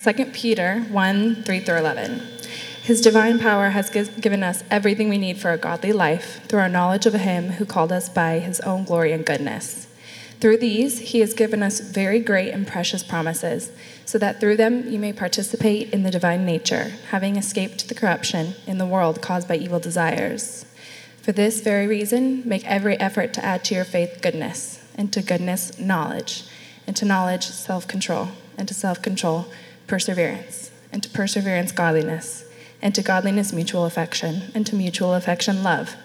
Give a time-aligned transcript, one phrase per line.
[0.00, 2.22] 2 Peter 1 3 through 11.
[2.84, 6.68] His divine power has given us everything we need for a godly life through our
[6.68, 9.88] knowledge of Him who called us by His own glory and goodness.
[10.38, 13.72] Through these, He has given us very great and precious promises,
[14.04, 18.54] so that through them you may participate in the divine nature, having escaped the corruption
[18.68, 20.64] in the world caused by evil desires.
[21.22, 25.22] For this very reason, make every effort to add to your faith goodness, and to
[25.22, 26.44] goodness, knowledge,
[26.86, 29.48] and to knowledge, self control, and to self control,
[29.88, 32.44] perseverance, and to perseverance, godliness,
[32.80, 35.96] and to godliness, mutual affection, and to mutual affection, love.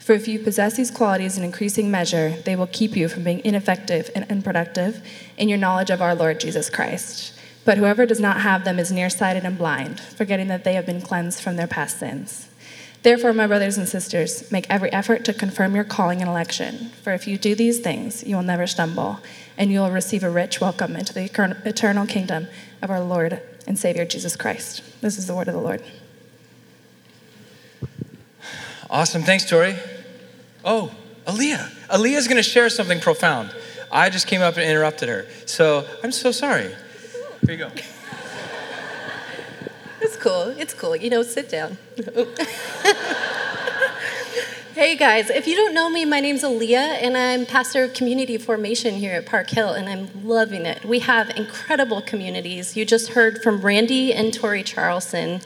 [0.00, 3.44] For if you possess these qualities in increasing measure, they will keep you from being
[3.44, 5.04] ineffective and unproductive
[5.36, 7.32] in your knowledge of our Lord Jesus Christ.
[7.64, 11.02] But whoever does not have them is nearsighted and blind, forgetting that they have been
[11.02, 12.48] cleansed from their past sins.
[13.06, 16.90] Therefore, my brothers and sisters, make every effort to confirm your calling and election.
[17.04, 19.20] For if you do these things, you will never stumble,
[19.56, 21.22] and you will receive a rich welcome into the
[21.64, 22.48] eternal kingdom
[22.82, 24.82] of our Lord and Savior Jesus Christ.
[25.02, 25.84] This is the word of the Lord.
[28.90, 29.22] Awesome.
[29.22, 29.76] Thanks, Tori.
[30.64, 30.90] Oh,
[31.28, 31.86] Aaliyah.
[31.86, 33.54] Aaliyah's going to share something profound.
[33.92, 35.26] I just came up and interrupted her.
[35.44, 36.74] So I'm so sorry.
[37.46, 37.70] Here you go.
[40.00, 40.48] It's cool.
[40.58, 40.94] It's cool.
[40.94, 41.78] You know, sit down.
[44.74, 48.36] Hey guys, if you don't know me, my name's Aaliyah, and I'm pastor of community
[48.36, 50.84] formation here at Park Hill, and I'm loving it.
[50.84, 52.76] We have incredible communities.
[52.76, 55.40] You just heard from Randy and Tori Charlson,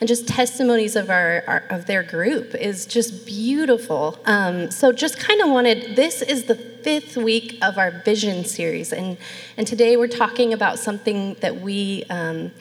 [0.00, 4.18] and just testimonies of our, our of their group is just beautiful.
[4.24, 5.94] Um, so just kind of wanted.
[5.94, 9.18] This is the fifth week of our vision series, and
[9.58, 12.04] and today we're talking about something that we.
[12.08, 12.52] Um,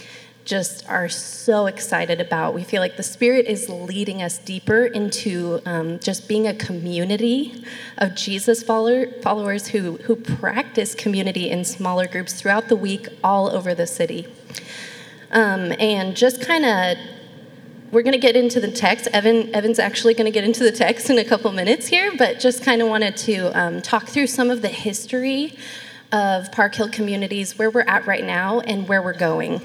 [0.50, 2.56] just are so excited about.
[2.56, 7.64] We feel like the Spirit is leading us deeper into um, just being a community
[8.00, 13.52] of Jesus follower, followers who, who practice community in smaller groups throughout the week all
[13.52, 14.26] over the city.
[15.32, 16.98] Um, and just kind of
[17.92, 19.08] we're going to get into the text.
[19.14, 22.40] Evan, Evan's actually going to get into the text in a couple minutes here, but
[22.40, 25.56] just kind of wanted to um, talk through some of the history
[26.12, 29.62] of Park Hill communities, where we're at right now, and where we're going.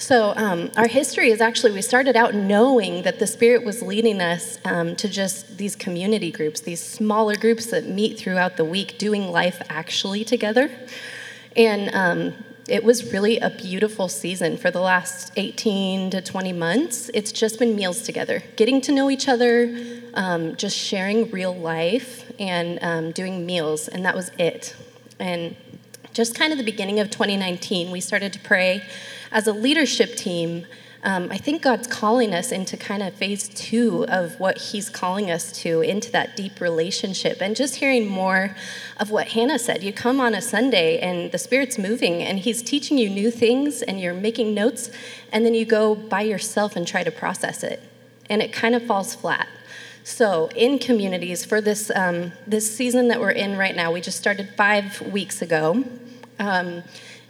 [0.00, 4.20] So, um, our history is actually, we started out knowing that the Spirit was leading
[4.20, 8.96] us um, to just these community groups, these smaller groups that meet throughout the week,
[8.96, 10.70] doing life actually together.
[11.56, 17.10] And um, it was really a beautiful season for the last 18 to 20 months.
[17.12, 19.76] It's just been meals together, getting to know each other,
[20.14, 24.76] um, just sharing real life, and um, doing meals, and that was it.
[25.18, 25.56] And
[26.12, 28.84] just kind of the beginning of 2019, we started to pray
[29.30, 30.66] as a leadership team,
[31.04, 35.30] um, I think God's calling us into kind of phase two of what He's calling
[35.30, 37.40] us to, into that deep relationship.
[37.40, 38.56] And just hearing more
[38.98, 39.84] of what Hannah said.
[39.84, 43.82] You come on a Sunday and the Spirit's moving and He's teaching you new things
[43.82, 44.90] and you're making notes,
[45.32, 47.80] and then you go by yourself and try to process it.
[48.28, 49.46] And it kind of falls flat.
[50.02, 54.18] So, in communities, for this, um, this season that we're in right now, we just
[54.18, 55.84] started five weeks ago.
[56.38, 56.82] Um,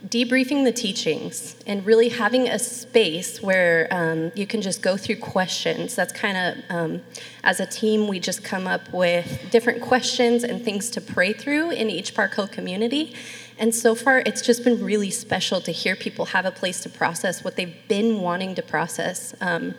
[0.07, 5.17] debriefing the teachings and really having a space where um, you can just go through
[5.17, 5.93] questions.
[5.93, 7.01] That's kind of, um,
[7.43, 11.71] as a team, we just come up with different questions and things to pray through
[11.71, 13.13] in each Park Hill community.
[13.57, 16.89] And so far, it's just been really special to hear people have a place to
[16.89, 19.75] process what they've been wanting to process um,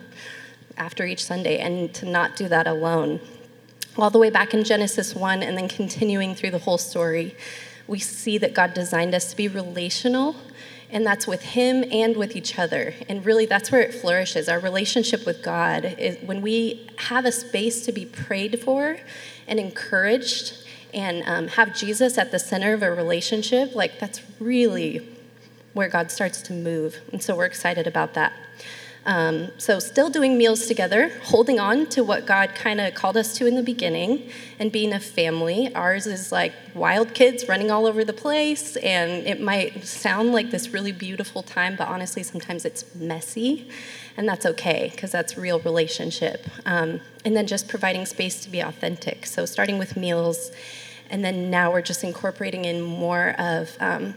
[0.77, 3.19] after each Sunday and to not do that alone.
[3.97, 7.35] All the way back in Genesis 1 and then continuing through the whole story
[7.91, 10.37] we see that God designed us to be relational,
[10.89, 12.93] and that's with Him and with each other.
[13.09, 14.47] And really, that's where it flourishes.
[14.47, 18.97] Our relationship with God is when we have a space to be prayed for
[19.45, 20.53] and encouraged
[20.93, 25.05] and um, have Jesus at the center of a relationship, like that's really
[25.73, 26.97] where God starts to move.
[27.11, 28.31] And so we're excited about that.
[29.03, 33.35] Um, so, still doing meals together, holding on to what God kind of called us
[33.37, 34.29] to in the beginning,
[34.59, 35.73] and being a family.
[35.73, 40.51] Ours is like wild kids running all over the place, and it might sound like
[40.51, 43.67] this really beautiful time, but honestly, sometimes it's messy,
[44.17, 46.45] and that's okay because that's real relationship.
[46.67, 49.25] Um, and then just providing space to be authentic.
[49.25, 50.51] So, starting with meals,
[51.09, 54.13] and then now we're just incorporating in more of um,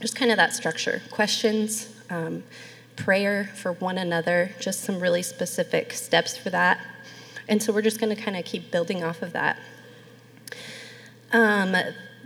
[0.00, 1.88] just kind of that structure questions.
[2.96, 6.80] Prayer for one another, just some really specific steps for that.
[7.48, 9.58] And so we're just going to kind of keep building off of that.
[11.32, 11.74] Um,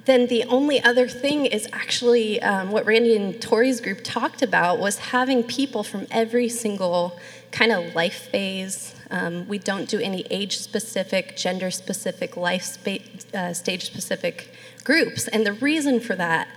[0.07, 4.79] then the only other thing is actually um, what Randy and Tori's group talked about
[4.79, 7.19] was having people from every single
[7.51, 8.95] kind of life phase.
[9.11, 12.99] Um, we don't do any age specific, gender specific, life spa-
[13.35, 14.53] uh, stage specific
[14.85, 15.27] groups.
[15.29, 16.49] And the reason for that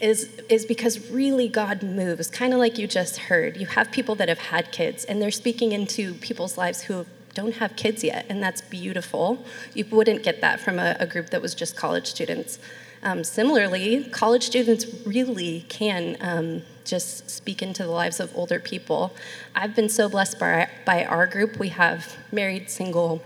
[0.00, 3.56] is, is because really God moves, kind of like you just heard.
[3.56, 7.54] You have people that have had kids, and they're speaking into people's lives who don't
[7.54, 9.44] have kids yet, and that's beautiful.
[9.74, 12.58] You wouldn't get that from a, a group that was just college students.
[13.02, 19.14] Um, similarly, college students really can um, just speak into the lives of older people.
[19.54, 21.58] I've been so blessed by, by our group.
[21.58, 23.22] We have married, single,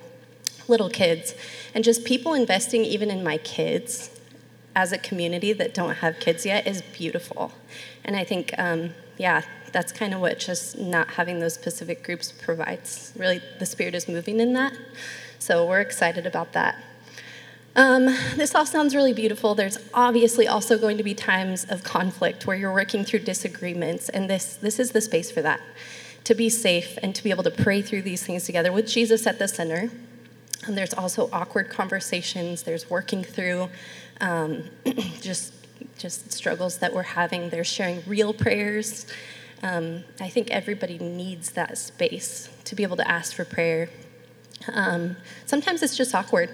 [0.67, 1.35] little kids,
[1.75, 4.18] and just people investing even in my kids
[4.78, 7.50] as a community that don't have kids yet is beautiful.
[8.04, 9.42] And I think, um, yeah,
[9.72, 13.12] that's kind of what just not having those specific groups provides.
[13.16, 14.72] Really, the Spirit is moving in that.
[15.40, 16.76] So we're excited about that.
[17.75, 18.04] Um,
[18.36, 19.56] this all sounds really beautiful.
[19.56, 24.31] There's obviously also going to be times of conflict where you're working through disagreements, and
[24.31, 25.60] this, this is the space for that
[26.22, 29.26] to be safe and to be able to pray through these things together with Jesus
[29.26, 29.90] at the center.
[30.66, 33.70] And there's also awkward conversations, there's working through
[34.20, 34.65] um,
[35.20, 35.53] just,
[35.99, 39.06] just struggles that we're having, They're sharing real prayers.
[39.62, 43.91] Um, I think everybody needs that space to be able to ask for prayer.
[44.73, 45.17] Um,
[45.47, 46.50] sometimes it's just awkward.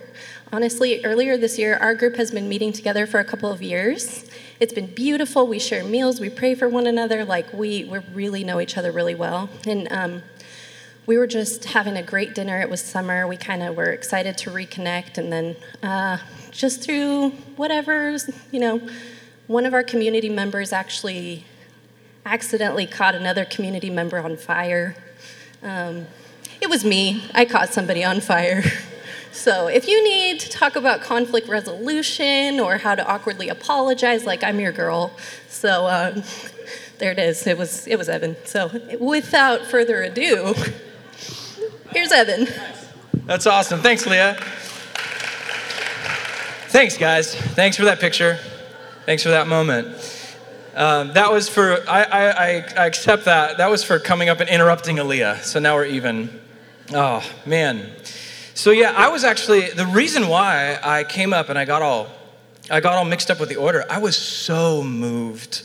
[0.53, 4.29] Honestly, earlier this year, our group has been meeting together for a couple of years.
[4.61, 5.47] It's been beautiful.
[5.47, 7.25] We share meals, we pray for one another.
[7.25, 9.51] Like, we, we really know each other really well.
[9.67, 10.23] And um,
[11.07, 12.61] we were just having a great dinner.
[12.61, 13.27] It was summer.
[13.27, 15.19] We kind of were excited to reconnect.
[15.19, 16.19] And then, uh,
[16.55, 18.81] just through whatever's, you know,
[19.47, 21.45] one of our community members actually
[22.25, 24.97] accidentally caught another community member on fire.
[25.63, 26.07] Um,
[26.61, 27.25] it was me.
[27.35, 28.63] I caught somebody on fire.
[29.35, 34.45] So, if you need to talk about conflict resolution or how to awkwardly apologize, like
[34.45, 35.11] I'm your girl.
[35.49, 36.23] So, um,
[36.99, 37.45] there it is.
[37.45, 38.37] It was it was Evan.
[38.45, 38.71] So,
[39.01, 40.55] without further ado,
[41.91, 42.47] here's Evan.
[43.27, 43.81] That's awesome.
[43.81, 44.37] Thanks, Leah.
[46.75, 47.33] Thanks, guys.
[47.33, 48.37] Thanks for that picture.
[49.07, 49.87] Thanks for that moment.
[50.75, 52.27] Um, that was for, I, I,
[52.77, 53.59] I accept that.
[53.59, 55.45] That was for coming up and interrupting Aaliyah.
[55.45, 56.41] So now we're even.
[56.93, 57.93] Oh, man.
[58.55, 62.09] So yeah, I was actually the reason why I came up and I got all
[62.69, 63.85] I got all mixed up with the order.
[63.89, 65.63] I was so moved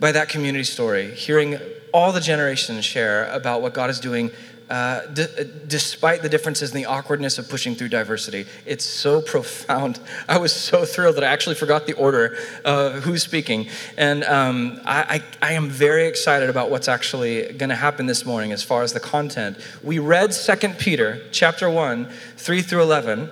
[0.00, 1.60] by that community story, hearing
[1.94, 4.32] all the generations share about what God is doing
[4.70, 5.26] uh, d-
[5.66, 8.46] despite the differences and the awkwardness of pushing through diversity.
[8.64, 9.98] It's so profound.
[10.28, 13.68] I was so thrilled that I actually forgot the order of who's speaking.
[13.96, 18.24] And um, I, I, I, am very excited about what's actually going to happen this
[18.24, 19.58] morning as far as the content.
[19.82, 23.30] We read 2 Peter chapter 1, 3 through 11.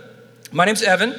[0.51, 1.11] My name's Evan.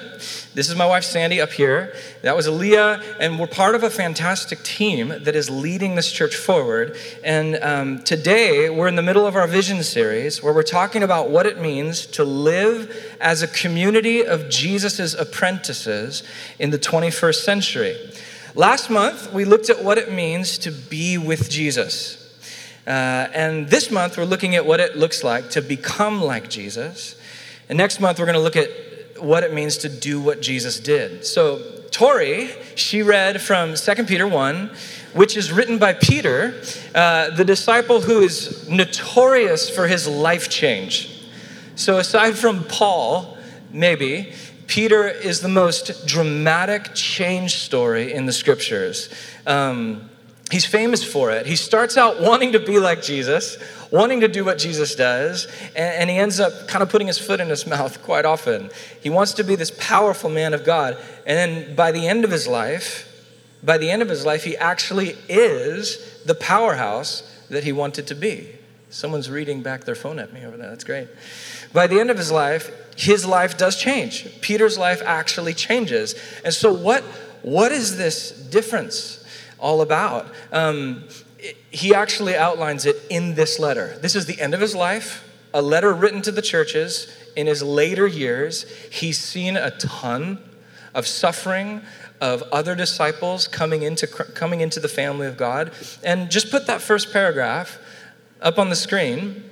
[0.55, 1.93] This is my wife Sandy up here.
[2.23, 6.35] That was Aaliyah, and we're part of a fantastic team that is leading this church
[6.35, 6.97] forward.
[7.23, 11.29] And um, today we're in the middle of our vision series where we're talking about
[11.29, 16.23] what it means to live as a community of Jesus' apprentices
[16.57, 18.11] in the 21st century.
[18.55, 22.15] Last month we looked at what it means to be with Jesus.
[22.87, 27.15] Uh, and this month we're looking at what it looks like to become like Jesus.
[27.69, 28.88] And next month we're going to look at
[29.21, 31.25] what it means to do what Jesus did.
[31.25, 31.61] So,
[31.91, 34.71] Tori, she read from 2 Peter 1,
[35.13, 36.61] which is written by Peter,
[36.93, 41.27] uh, the disciple who is notorious for his life change.
[41.75, 43.37] So, aside from Paul,
[43.71, 44.33] maybe,
[44.67, 49.09] Peter is the most dramatic change story in the scriptures.
[49.47, 50.08] Um,
[50.51, 51.45] he's famous for it.
[51.45, 53.57] He starts out wanting to be like Jesus,
[53.91, 57.39] wanting to do what Jesus does, and, he ends up kind of putting his foot
[57.39, 58.69] in his mouth quite often.
[59.01, 62.31] He wants to be this powerful man of God, and then by the end of
[62.31, 63.05] his life,
[63.63, 68.15] by the end of his life, he actually is the powerhouse that he wanted to
[68.15, 68.55] be.
[68.89, 70.69] Someone's reading back their phone at me over there.
[70.69, 71.07] That's great.
[71.73, 74.41] By the end of his life, his life does change.
[74.41, 76.15] Peter's life actually changes.
[76.43, 77.03] And so, what,
[77.43, 79.18] what is this difference
[79.59, 80.27] all about?
[80.51, 81.03] Um,
[81.71, 83.97] he actually outlines it in this letter.
[84.01, 85.23] This is the end of his life,
[85.53, 88.69] a letter written to the churches in his later years.
[88.91, 90.39] He's seen a ton
[90.93, 91.81] of suffering
[92.19, 95.71] of other disciples coming into, coming into the family of God.
[96.03, 97.79] And just put that first paragraph
[98.41, 99.43] up on the screen.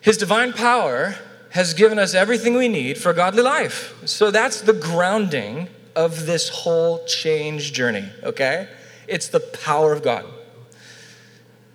[0.00, 1.14] His divine power
[1.50, 3.94] has given us everything we need for a godly life.
[4.04, 8.68] So that's the grounding of this whole change journey, okay?
[9.08, 10.24] It's the power of God.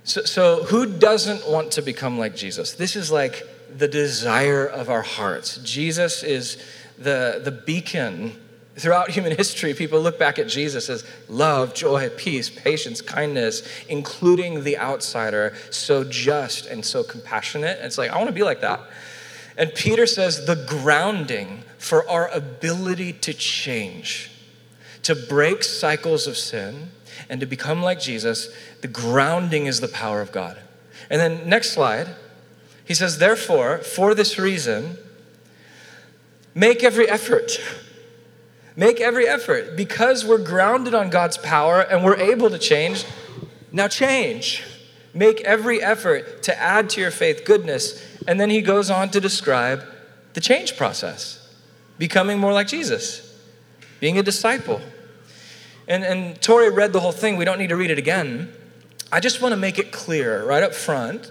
[0.04, 2.74] So, so, who doesn't want to become like Jesus?
[2.74, 3.44] This is like
[3.76, 5.58] the desire of our hearts.
[5.58, 6.62] Jesus is
[6.98, 8.34] the, the beacon.
[8.76, 14.64] Throughout human history, people look back at Jesus as love, joy, peace, patience, kindness, including
[14.64, 17.78] the outsider, so just and so compassionate.
[17.78, 18.82] And it's like, I want to be like that.
[19.58, 24.32] And Peter says the grounding for our ability to change
[25.04, 26.92] to break cycles of sin
[27.32, 30.60] and to become like Jesus, the grounding is the power of God.
[31.10, 32.10] And then, next slide,
[32.86, 34.98] he says, Therefore, for this reason,
[36.54, 37.54] make every effort.
[38.76, 39.78] Make every effort.
[39.78, 43.06] Because we're grounded on God's power and we're able to change,
[43.72, 44.64] now change.
[45.14, 48.06] Make every effort to add to your faith goodness.
[48.28, 49.84] And then he goes on to describe
[50.34, 51.38] the change process
[51.98, 53.40] becoming more like Jesus,
[54.00, 54.82] being a disciple.
[55.92, 57.36] And, and Tori read the whole thing.
[57.36, 58.54] We don't need to read it again.
[59.12, 61.30] I just want to make it clear right up front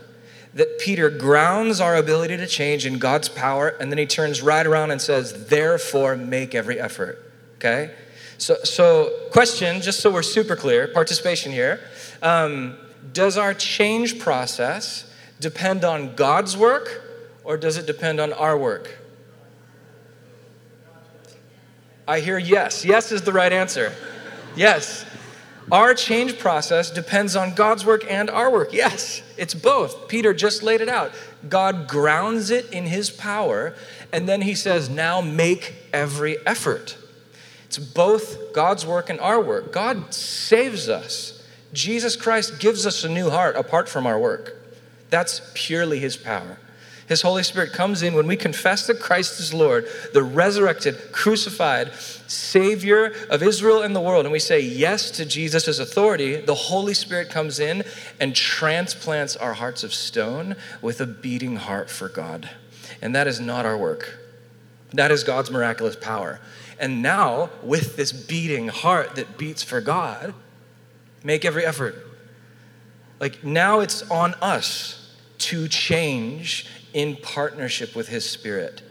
[0.52, 4.66] that Peter grounds our ability to change in God's power, and then he turns right
[4.66, 7.32] around and says, Therefore, make every effort.
[7.54, 7.94] Okay?
[8.36, 11.80] So, so question, just so we're super clear, participation here.
[12.20, 12.76] Um,
[13.14, 17.02] does our change process depend on God's work
[17.44, 18.98] or does it depend on our work?
[22.06, 22.84] I hear yes.
[22.84, 23.94] Yes is the right answer.
[24.56, 25.06] Yes.
[25.70, 28.72] Our change process depends on God's work and our work.
[28.72, 30.08] Yes, it's both.
[30.08, 31.12] Peter just laid it out.
[31.48, 33.74] God grounds it in his power,
[34.12, 36.96] and then he says, now make every effort.
[37.66, 39.72] It's both God's work and our work.
[39.72, 41.40] God saves us.
[41.72, 44.56] Jesus Christ gives us a new heart apart from our work.
[45.08, 46.58] That's purely his power.
[47.10, 51.92] His Holy Spirit comes in when we confess that Christ is Lord, the resurrected, crucified
[52.28, 56.94] Savior of Israel and the world, and we say yes to Jesus' authority, the Holy
[56.94, 57.82] Spirit comes in
[58.20, 62.48] and transplants our hearts of stone with a beating heart for God.
[63.02, 64.16] And that is not our work,
[64.92, 66.38] that is God's miraculous power.
[66.78, 70.32] And now, with this beating heart that beats for God,
[71.24, 71.96] make every effort.
[73.18, 78.82] Like now it's on us to change in partnership with his spirit.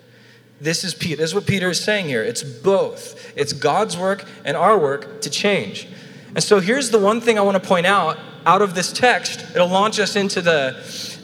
[0.61, 1.17] This is Peter.
[1.17, 2.23] This is what Peter is saying here.
[2.23, 3.31] It's both.
[3.37, 5.87] It's God's work and our work to change.
[6.35, 9.45] And so here's the one thing I want to point out out of this text.
[9.55, 10.75] It'll launch us into the,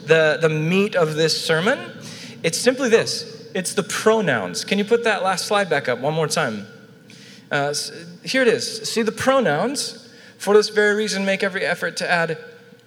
[0.06, 1.78] the, the meat of this sermon.
[2.42, 4.64] It's simply this it's the pronouns.
[4.64, 6.66] Can you put that last slide back up one more time?
[7.50, 7.72] Uh,
[8.22, 8.82] here it is.
[8.82, 10.02] See the pronouns.
[10.36, 12.38] For this very reason, make every effort to add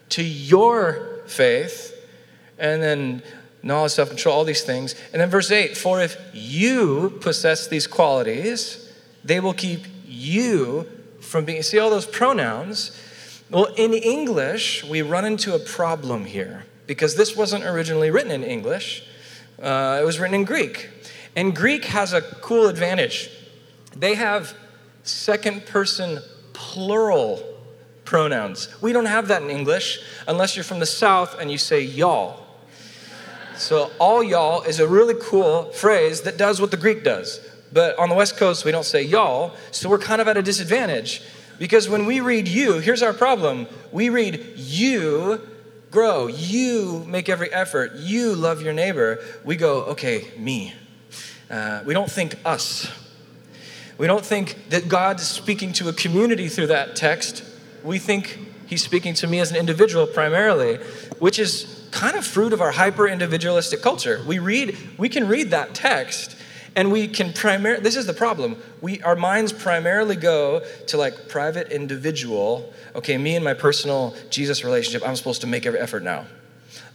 [0.09, 1.95] to your faith.
[2.59, 3.23] And then
[3.63, 4.95] knowledge, self control, all these things.
[5.13, 8.91] And then verse 8 For if you possess these qualities,
[9.23, 10.87] they will keep you
[11.19, 11.61] from being.
[11.61, 12.97] See all those pronouns?
[13.49, 18.43] Well, in English, we run into a problem here because this wasn't originally written in
[18.43, 19.03] English,
[19.61, 20.89] uh, it was written in Greek.
[21.35, 23.29] And Greek has a cool advantage.
[23.95, 24.55] They have
[25.03, 26.19] second person
[26.53, 27.43] plural
[28.05, 28.69] pronouns.
[28.81, 32.45] We don't have that in English unless you're from the South and you say y'all.
[33.59, 37.41] So, all y'all is a really cool phrase that does what the Greek does.
[37.73, 40.41] But on the West Coast, we don't say y'all, so we're kind of at a
[40.41, 41.21] disadvantage.
[41.59, 45.41] Because when we read you, here's our problem we read you
[45.91, 49.19] grow, you make every effort, you love your neighbor.
[49.43, 50.73] We go, okay, me.
[51.49, 52.89] Uh, we don't think us.
[53.97, 57.43] We don't think that God's speaking to a community through that text.
[57.83, 60.77] We think He's speaking to me as an individual primarily,
[61.17, 64.23] which is kind of fruit of our hyper individualistic culture.
[64.25, 66.35] We read, we can read that text
[66.75, 68.57] and we can primarily, this is the problem.
[68.81, 74.63] We, our minds primarily go to like private individual, okay, me and my personal Jesus
[74.63, 76.25] relationship, I'm supposed to make every effort now.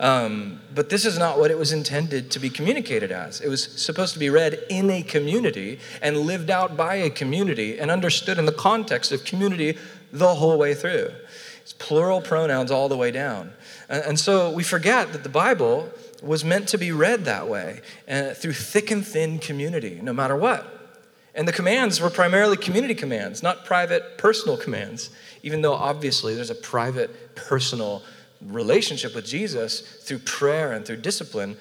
[0.01, 3.41] Um, but this is not what it was intended to be communicated as.
[3.41, 7.79] It was supposed to be read in a community and lived out by a community
[7.79, 9.79] and understood in the context of community
[10.13, 11.11] the whole way through.
[11.63, 13.53] It's plural pronouns all the way down.
[14.03, 15.91] And so we forget that the Bible
[16.23, 20.37] was meant to be read that way uh, through thick and thin community, no matter
[20.37, 20.71] what.
[21.35, 25.11] And the commands were primarily community commands, not private personal commands,
[25.43, 28.03] even though obviously there's a private personal
[28.41, 31.57] relationship with Jesus through prayer and through discipline.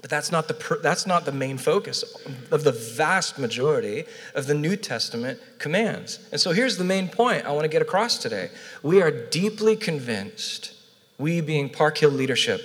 [0.00, 2.04] But that's not, the, that's not the main focus
[2.50, 6.18] of the vast majority of the New Testament commands.
[6.32, 8.50] And so here's the main point I want to get across today.
[8.82, 10.75] We are deeply convinced
[11.18, 12.60] we being Park Hill leadership,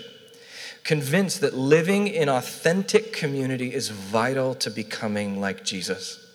[0.84, 6.26] convinced that living in authentic community is vital to becoming like Jesus.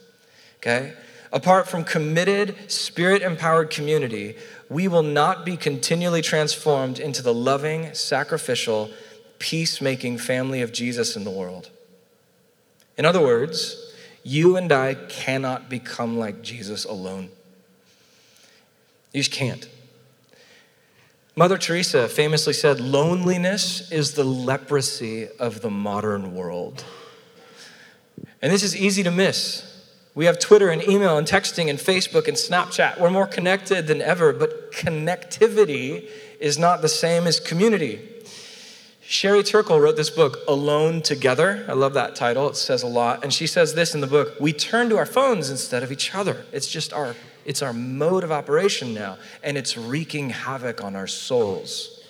[0.58, 0.94] Okay?
[1.32, 4.36] Apart from committed, spirit empowered community,
[4.68, 8.90] we will not be continually transformed into the loving, sacrificial,
[9.38, 11.70] peacemaking family of Jesus in the world.
[12.96, 13.92] In other words,
[14.22, 17.28] you and I cannot become like Jesus alone.
[19.12, 19.68] You just can't.
[21.38, 26.82] Mother Teresa famously said, Loneliness is the leprosy of the modern world.
[28.40, 29.62] And this is easy to miss
[30.14, 32.98] We have Twitter and email and texting and Facebook and Snapchat.
[32.98, 36.08] We're more connected than ever, but connectivity
[36.40, 38.00] is not the same as community.
[39.02, 41.66] Sherry Turkle wrote this book, Alone Together.
[41.68, 43.22] I love that title, it says a lot.
[43.22, 46.14] And she says this in the book We turn to our phones instead of each
[46.14, 46.46] other.
[46.50, 47.14] It's just our,
[47.46, 52.04] it's our mode of operation now, and it's wreaking havoc on our souls.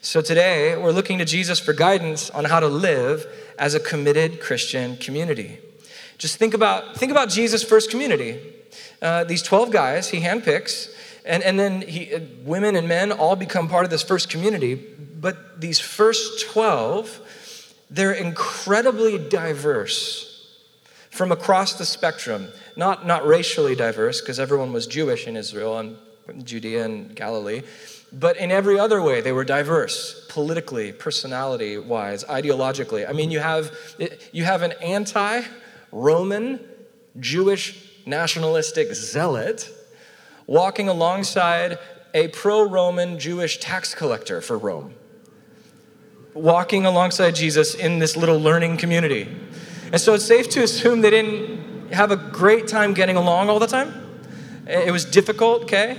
[0.00, 3.26] So today, we're looking to Jesus for guidance on how to live
[3.58, 5.58] as a committed Christian community.
[6.18, 8.40] Just think about, think about Jesus' first community.
[9.00, 10.92] Uh, these 12 guys he handpicks,
[11.24, 14.96] and, and then he, uh, women and men all become part of this first community
[15.20, 20.24] but these first 12, they're incredibly diverse
[21.10, 22.48] from across the spectrum.
[22.78, 25.96] Not, not racially diverse, because everyone was Jewish in Israel and
[26.46, 27.62] Judea and Galilee,
[28.12, 33.06] but in every other way, they were diverse politically, personality wise, ideologically.
[33.06, 33.76] I mean, you have,
[34.32, 35.42] you have an anti
[35.90, 36.60] Roman
[37.18, 39.68] Jewish nationalistic zealot
[40.46, 41.78] walking alongside
[42.14, 44.94] a pro Roman Jewish tax collector for Rome
[46.32, 49.28] walking alongside Jesus in this little learning community.
[49.90, 53.58] And so it's safe to assume they didn't have a great time getting along all
[53.58, 53.92] the time.
[54.66, 55.98] It was difficult, okay?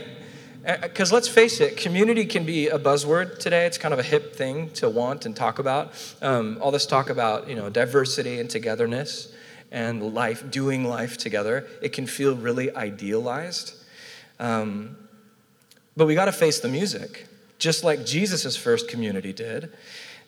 [0.82, 3.66] Because uh, let's face it, community can be a buzzword today.
[3.66, 5.94] It's kind of a hip thing to want and talk about.
[6.22, 9.34] Um, all this talk about, you know, diversity and togetherness
[9.72, 13.74] and life, doing life together, it can feel really idealized.
[14.40, 14.98] Um,
[15.96, 17.28] but we got to face the music,
[17.58, 19.72] just like Jesus' first community did.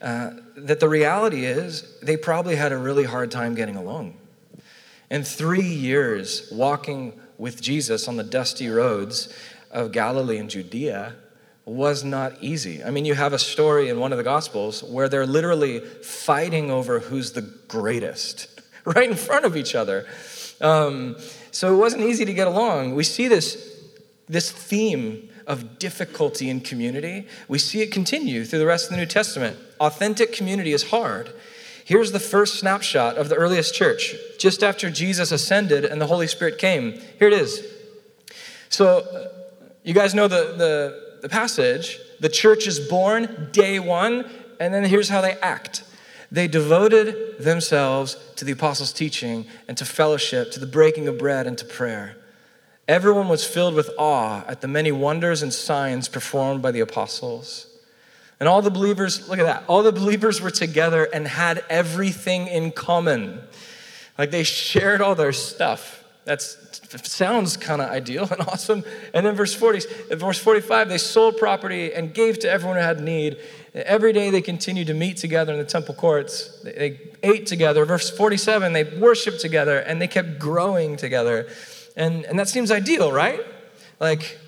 [0.01, 4.18] Uh, that the reality is they probably had a really hard time getting along.
[5.12, 9.32] And three years walking with Jesus on the dusty roads
[9.70, 11.15] of Galilee and Judea
[11.65, 12.82] was not easy.
[12.82, 16.72] I mean, you have a story in one of the Gospels where they're literally fighting
[16.72, 20.08] over who's the greatest, right in front of each other.
[20.62, 21.18] Um,
[21.51, 22.96] so it wasn't easy to get along.
[22.96, 23.84] We see this,
[24.30, 27.27] this theme of difficulty in community.
[27.50, 29.58] We see it continue through the rest of the New Testament.
[29.82, 31.34] Authentic community is hard.
[31.92, 36.25] Here's the first snapshot of the earliest church, just after Jesus ascended and the Holy
[36.25, 36.94] Spirit came.
[37.20, 37.68] Here it is.
[38.70, 39.27] So, uh,
[39.84, 42.00] you guys know the, the, the passage.
[42.22, 45.84] The church is born day one, and then here's how they act.
[46.32, 51.46] They devoted themselves to the apostles' teaching and to fellowship, to the breaking of bread
[51.46, 52.16] and to prayer.
[52.88, 57.71] Everyone was filled with awe at the many wonders and signs performed by the apostles.
[58.42, 62.48] And all the believers, look at that, all the believers were together and had everything
[62.48, 63.40] in common.
[64.18, 66.04] Like they shared all their stuff.
[66.25, 68.84] That sounds kind of ideal and awesome.
[69.14, 73.00] And then verse 40, verse 45, they sold property and gave to everyone who had
[73.00, 73.38] need.
[73.75, 76.64] Every day they continued to meet together in the temple courts.
[76.64, 77.86] They ate together.
[77.86, 81.48] Verse 47, they worshiped together and they kept growing together.
[81.96, 83.46] And, and that seems ideal, right?
[84.00, 84.40] Like,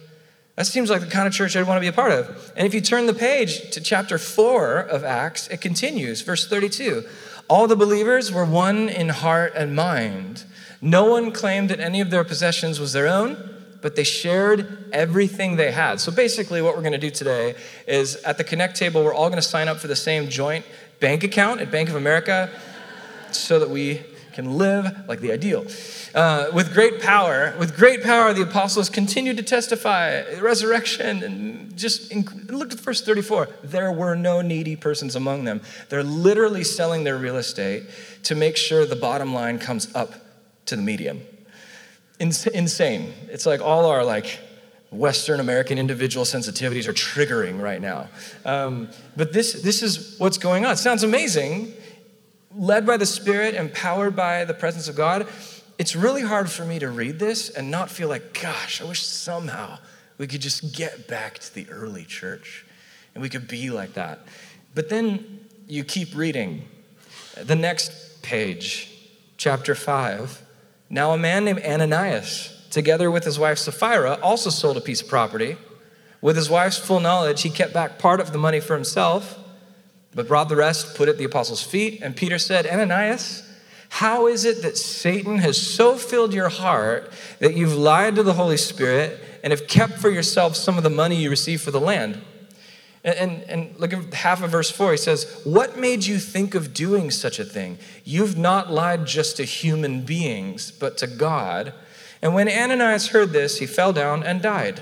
[0.56, 2.54] that seems like the kind of church I'd want to be a part of.
[2.56, 7.04] And if you turn the page to chapter 4 of Acts, it continues, verse 32.
[7.50, 10.44] All the believers were one in heart and mind.
[10.80, 13.38] No one claimed that any of their possessions was their own,
[13.82, 16.00] but they shared everything they had.
[16.00, 17.56] So basically, what we're going to do today
[17.88, 20.66] is at the Connect table, we're all going to sign up for the same joint
[21.00, 22.50] bank account at Bank of America
[23.32, 24.02] so that we
[24.34, 25.66] can live like the ideal.
[26.14, 32.14] Uh, with great power, with great power, the apostles continued to testify resurrection and just
[32.50, 33.50] look at verse 34.
[33.64, 35.62] There were no needy persons among them.
[35.90, 37.84] They're literally selling their real estate
[38.24, 40.14] to make sure the bottom line comes up
[40.66, 41.22] to the medium.
[42.20, 43.14] Ins- insane.
[43.30, 44.40] It's like all our like
[44.92, 48.08] Western American individual sensitivities are triggering right now.
[48.46, 50.74] Um, but this, this is what's going on.
[50.74, 51.74] It sounds amazing
[52.56, 55.28] led by the Spirit, empowered by the presence of God,
[55.78, 59.04] it's really hard for me to read this and not feel like, gosh, I wish
[59.04, 59.80] somehow
[60.18, 62.66] we could just get back to the early church
[63.14, 64.20] and we could be like that.
[64.76, 66.68] But then you keep reading.
[67.42, 68.92] The next page,
[69.38, 70.42] chapter 5.
[70.90, 75.08] Now, a man named Ananias, together with his wife Sapphira, also sold a piece of
[75.08, 75.58] property.
[76.22, 79.43] With his wife's full knowledge, he kept back part of the money for himself
[80.16, 82.02] but brought the rest, put it at the apostles' feet.
[82.02, 83.50] And Peter said, Ananias,
[83.90, 88.34] how is it that Satan has so filled your heart that you've lied to the
[88.34, 91.80] Holy Spirit and have kept for yourself some of the money you received for the
[91.80, 92.22] land?
[93.04, 94.92] And, and, and, look at half of verse 4.
[94.92, 97.78] He says, What made you think of doing such a thing?
[98.06, 101.74] You've not lied just to human beings, but to God.
[102.22, 104.80] And when Ananias heard this, he fell down and died.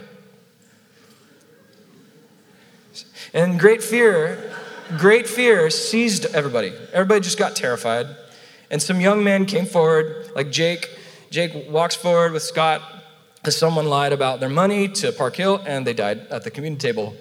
[3.34, 4.54] And great fear
[4.97, 6.73] great fear seized everybody.
[6.93, 8.08] Everybody just got terrified.
[8.69, 10.89] And some young men came forward, like Jake,
[11.30, 12.82] Jake walks forward with Scott
[13.36, 16.80] because someone lied about their money to Park Hill and they died at the communion
[16.80, 17.15] table.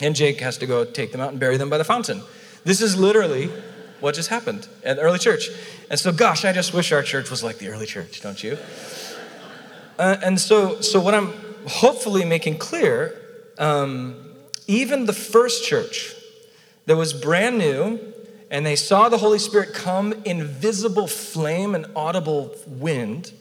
[0.00, 2.22] And Jake has to go take them out and bury them by the fountain.
[2.64, 3.50] This is literally
[4.00, 5.48] what just happened at the early church.
[5.90, 8.58] And so, gosh, I just wish our church was like the early church, don't you?
[9.98, 11.32] Uh, and so, so, what I'm
[11.68, 13.20] hopefully making clear
[13.58, 14.16] um,
[14.66, 16.14] even the first church
[16.86, 18.00] that was brand new,
[18.50, 23.32] and they saw the Holy Spirit come in visible flame and audible wind.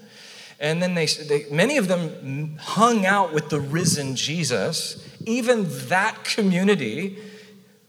[0.59, 5.07] And then they, they, many of them hung out with the risen Jesus.
[5.25, 7.17] Even that community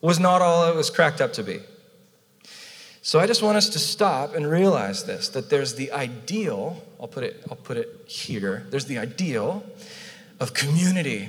[0.01, 1.61] was not all it was cracked up to be.
[3.05, 7.09] So I just want us to stop and realize this that there's the ideal, I'll
[7.09, 8.65] put it, I'll put it here.
[8.71, 9.65] There's the ideal
[10.39, 11.29] of community.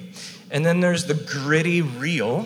[0.51, 2.45] And then there's the gritty real.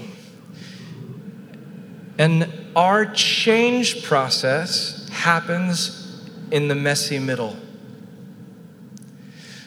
[2.17, 7.55] And our change process happens in the messy middle.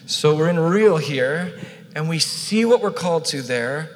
[0.05, 1.57] So we're in real here,
[1.95, 3.89] and we see what we're called to there,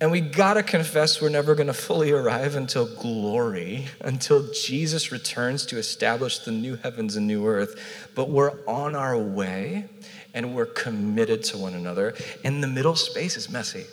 [0.00, 5.78] and we gotta confess we're never gonna fully arrive until glory, until Jesus returns to
[5.78, 8.10] establish the new heavens and new earth.
[8.14, 9.88] But we're on our way
[10.34, 12.14] and we're committed to one another.
[12.44, 13.86] And the middle space is messy,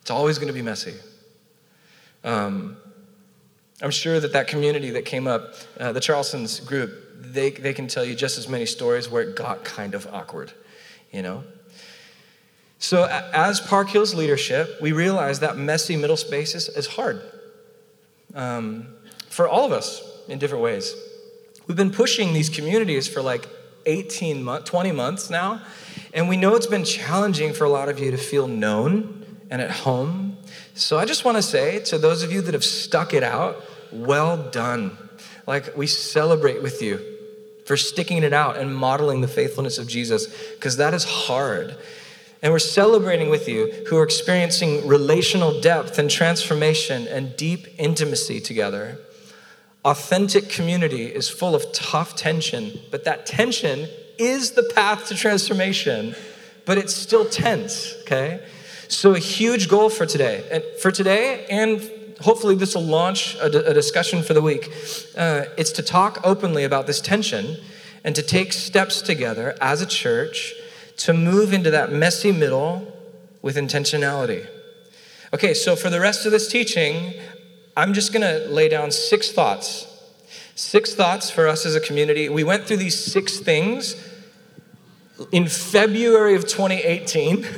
[0.00, 0.94] it's always gonna be messy.
[2.26, 2.76] Um,
[3.80, 7.86] I'm sure that that community that came up, uh, the Charleston's group, they, they can
[7.86, 10.52] tell you just as many stories where it got kind of awkward,
[11.12, 11.44] you know?
[12.78, 17.22] So, as Park Hill's leadership, we realize that messy middle spaces is, hard
[18.34, 18.88] um,
[19.30, 20.94] for all of us in different ways.
[21.66, 23.48] We've been pushing these communities for like
[23.86, 25.62] 18 months, 20 months now,
[26.12, 29.62] and we know it's been challenging for a lot of you to feel known and
[29.62, 30.36] at home.
[30.78, 33.64] So, I just want to say to those of you that have stuck it out,
[33.90, 34.98] well done.
[35.46, 37.00] Like, we celebrate with you
[37.64, 41.74] for sticking it out and modeling the faithfulness of Jesus, because that is hard.
[42.42, 48.38] And we're celebrating with you who are experiencing relational depth and transformation and deep intimacy
[48.38, 48.98] together.
[49.82, 56.14] Authentic community is full of tough tension, but that tension is the path to transformation,
[56.66, 58.46] but it's still tense, okay?
[58.88, 61.80] So, a huge goal for today, and for today, and
[62.20, 64.70] hopefully this will launch a, a discussion for the week.
[65.16, 67.56] Uh, it's to talk openly about this tension
[68.04, 70.54] and to take steps together as a church
[70.98, 72.92] to move into that messy middle
[73.42, 74.46] with intentionality.
[75.34, 77.14] Okay, so for the rest of this teaching,
[77.76, 79.92] I'm just gonna lay down six thoughts.
[80.54, 82.28] Six thoughts for us as a community.
[82.28, 83.96] We went through these six things
[85.32, 87.46] in February of 2018.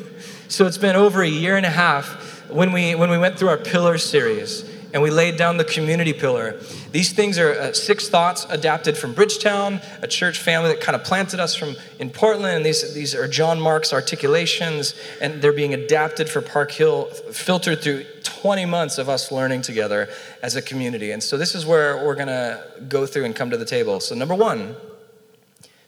[0.49, 3.51] So it's been over a year and a half when we, when we went through
[3.51, 6.59] our pillar series and we laid down the community pillar.
[6.91, 11.05] These things are uh, six thoughts adapted from Bridgetown, a church family that kind of
[11.05, 12.57] planted us from in Portland.
[12.57, 17.83] And these, these are John Mark's articulations, and they're being adapted for Park Hill, filtered
[17.83, 20.09] through 20 months of us learning together
[20.43, 21.11] as a community.
[21.11, 24.01] And so this is where we're going to go through and come to the table.
[24.01, 24.77] So, number one,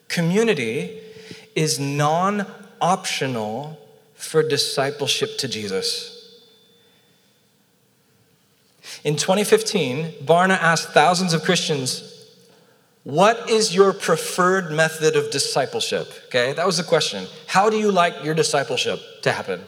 [0.08, 1.00] community
[1.54, 2.46] is non
[2.82, 3.78] optional
[4.20, 6.16] for discipleship to Jesus.
[9.02, 12.36] In 2015, Barna asked thousands of Christians,
[13.02, 16.08] What is your preferred method of discipleship?
[16.26, 17.26] Okay, that was the question.
[17.46, 19.62] How do you like your discipleship to happen?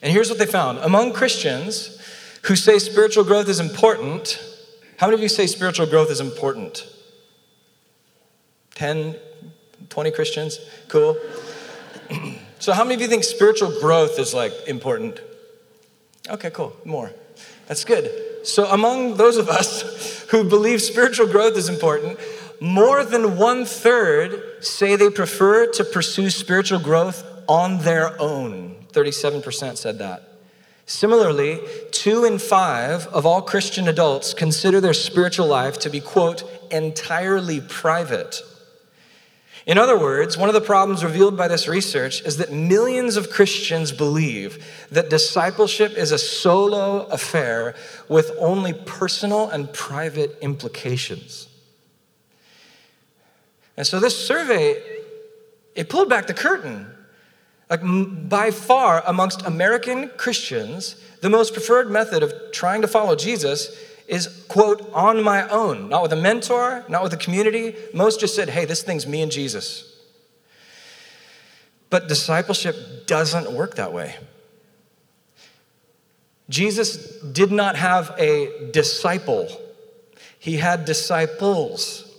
[0.00, 2.00] And here's what they found among Christians
[2.42, 4.42] who say spiritual growth is important,
[4.98, 6.86] how many of you say spiritual growth is important?
[8.74, 9.16] 10,
[9.88, 10.58] 20 Christians?
[10.88, 11.16] Cool.
[12.58, 15.20] so, how many of you think spiritual growth is like important?
[16.28, 16.74] Okay, cool.
[16.84, 17.12] More.
[17.66, 18.46] That's good.
[18.46, 22.18] So, among those of us who believe spiritual growth is important,
[22.60, 28.76] more than one third say they prefer to pursue spiritual growth on their own.
[28.92, 30.22] 37% said that.
[30.86, 36.44] Similarly, two in five of all Christian adults consider their spiritual life to be, quote,
[36.70, 38.40] entirely private.
[39.66, 43.30] In other words, one of the problems revealed by this research is that millions of
[43.30, 47.74] Christians believe that discipleship is a solo affair
[48.08, 51.48] with only personal and private implications.
[53.76, 54.82] And so this survey
[55.74, 56.90] it pulled back the curtain.
[57.70, 63.74] Like by far amongst American Christians, the most preferred method of trying to follow Jesus
[64.06, 67.74] is, quote, on my own, not with a mentor, not with a community.
[67.92, 69.90] Most just said, hey, this thing's me and Jesus.
[71.90, 74.16] But discipleship doesn't work that way.
[76.48, 79.48] Jesus did not have a disciple,
[80.38, 82.10] he had disciples.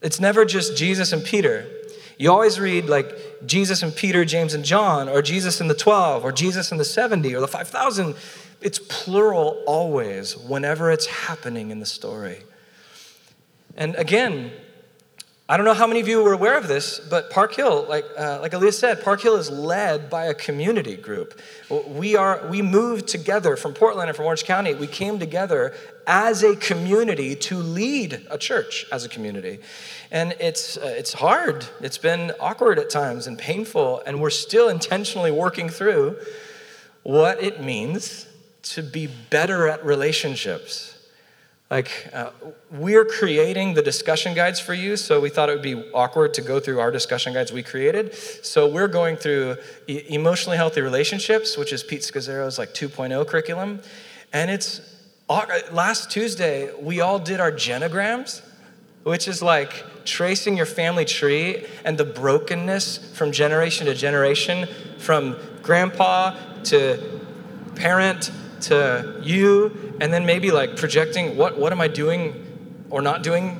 [0.00, 1.70] It's never just Jesus and Peter.
[2.18, 6.24] You always read like Jesus and Peter, James and John, or Jesus and the 12,
[6.24, 8.14] or Jesus and the 70, or the 5,000.
[8.62, 12.42] It's plural always, whenever it's happening in the story.
[13.76, 14.52] And again,
[15.48, 18.06] I don't know how many of you were aware of this, but Park Hill, like,
[18.16, 21.38] uh, like Aaliyah said, Park Hill is led by a community group.
[21.88, 24.72] We, are, we moved together from Portland and from Orange County.
[24.72, 25.74] We came together
[26.06, 29.58] as a community to lead a church as a community.
[30.10, 31.66] And it's, uh, it's hard.
[31.80, 36.16] It's been awkward at times and painful, and we're still intentionally working through
[37.02, 38.26] what it means
[38.62, 40.92] to be better at relationships
[41.72, 42.32] like, uh,
[42.70, 46.42] we're creating the discussion guides for you, so we thought it would be awkward to
[46.42, 48.14] go through our discussion guides we created.
[48.44, 49.56] So we're going through
[49.88, 53.80] e- emotionally healthy relationships, which is Pete Scazzero's like 2.0 curriculum.
[54.34, 54.82] And it's
[55.30, 58.42] last Tuesday, we all did our genograms,
[59.04, 65.38] which is like tracing your family tree and the brokenness from generation to generation, from
[65.62, 67.18] grandpa to
[67.76, 68.30] parent
[68.62, 73.58] to you, and then maybe like projecting what, what am I doing or not doing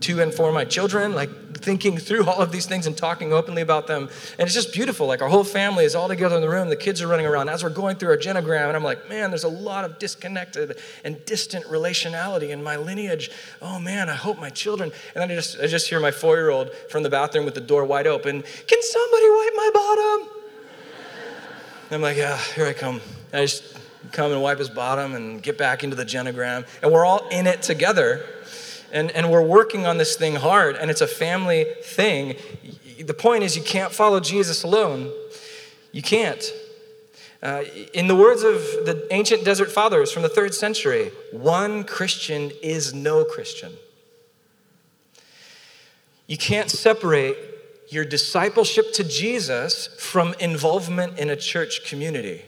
[0.00, 3.60] to and for my children, like thinking through all of these things and talking openly
[3.60, 4.08] about them.
[4.38, 5.06] And it's just beautiful.
[5.06, 7.50] Like our whole family is all together in the room, the kids are running around
[7.50, 10.78] as we're going through our genogram, and I'm like, man, there's a lot of disconnected
[11.04, 13.30] and distant relationality in my lineage.
[13.60, 14.90] Oh man, I hope my children.
[15.14, 17.84] And then I just I just hear my four-year-old from the bathroom with the door
[17.84, 20.28] wide open, can somebody wipe my bottom?
[21.92, 23.00] I'm like, yeah, here I come.
[23.32, 23.76] I just
[24.12, 26.66] come and wipe his bottom and get back into the genogram.
[26.82, 28.24] And we're all in it together.
[28.92, 32.34] And, and we're working on this thing hard, and it's a family thing.
[32.98, 35.12] The point is, you can't follow Jesus alone.
[35.92, 36.42] You can't.
[37.42, 37.62] Uh,
[37.94, 42.92] in the words of the ancient desert fathers from the third century, one Christian is
[42.92, 43.72] no Christian.
[46.26, 47.36] You can't separate
[47.88, 52.44] your discipleship to Jesus from involvement in a church community.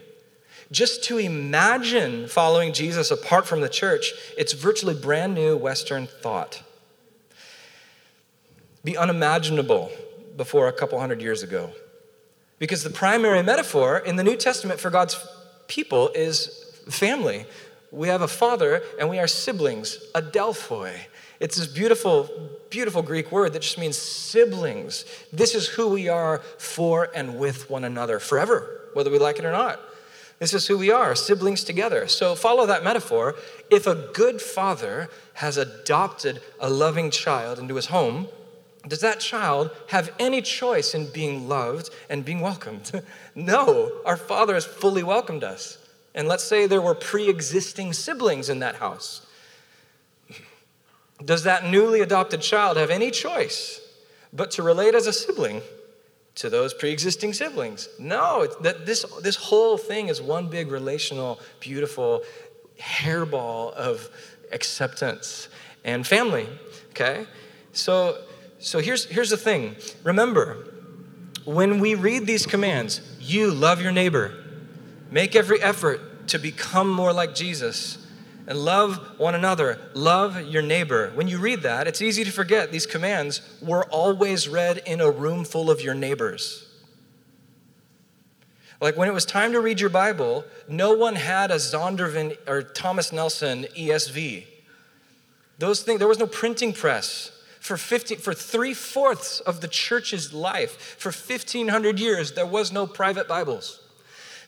[0.72, 6.62] Just to imagine following Jesus apart from the church, it's virtually brand new Western thought.
[8.82, 9.92] Be unimaginable
[10.34, 11.72] before a couple hundred years ago.
[12.58, 15.22] Because the primary metaphor in the New Testament for God's
[15.68, 17.44] people is family.
[17.90, 20.94] We have a father and we are siblings, adelphoi.
[21.38, 22.30] It's this beautiful,
[22.70, 25.04] beautiful Greek word that just means siblings.
[25.34, 29.44] This is who we are for and with one another forever, whether we like it
[29.44, 29.78] or not.
[30.42, 32.08] This is who we are, siblings together.
[32.08, 33.36] So follow that metaphor.
[33.70, 38.26] If a good father has adopted a loving child into his home,
[38.88, 42.90] does that child have any choice in being loved and being welcomed?
[43.36, 45.78] no, our father has fully welcomed us.
[46.12, 49.24] And let's say there were pre existing siblings in that house.
[51.24, 53.80] Does that newly adopted child have any choice
[54.32, 55.62] but to relate as a sibling
[56.34, 57.88] to those pre-existing siblings.
[57.98, 62.22] No, that this this whole thing is one big relational, beautiful
[62.80, 64.08] hairball of
[64.50, 65.48] acceptance
[65.84, 66.48] and family.
[66.90, 67.26] Okay,
[67.72, 68.22] so
[68.58, 69.76] so here's here's the thing.
[70.04, 70.66] Remember,
[71.44, 74.32] when we read these commands, you love your neighbor,
[75.10, 77.98] make every effort to become more like Jesus
[78.46, 81.10] and love one another, love your neighbor.
[81.14, 85.10] When you read that, it's easy to forget these commands were always read in a
[85.10, 86.68] room full of your neighbors.
[88.80, 92.62] Like when it was time to read your Bible, no one had a Zondervan or
[92.62, 94.44] Thomas Nelson ESV.
[95.58, 97.30] Those things, there was no printing press.
[97.60, 102.88] For, 50, for three fourths of the church's life, for 1,500 years, there was no
[102.88, 103.81] private Bibles.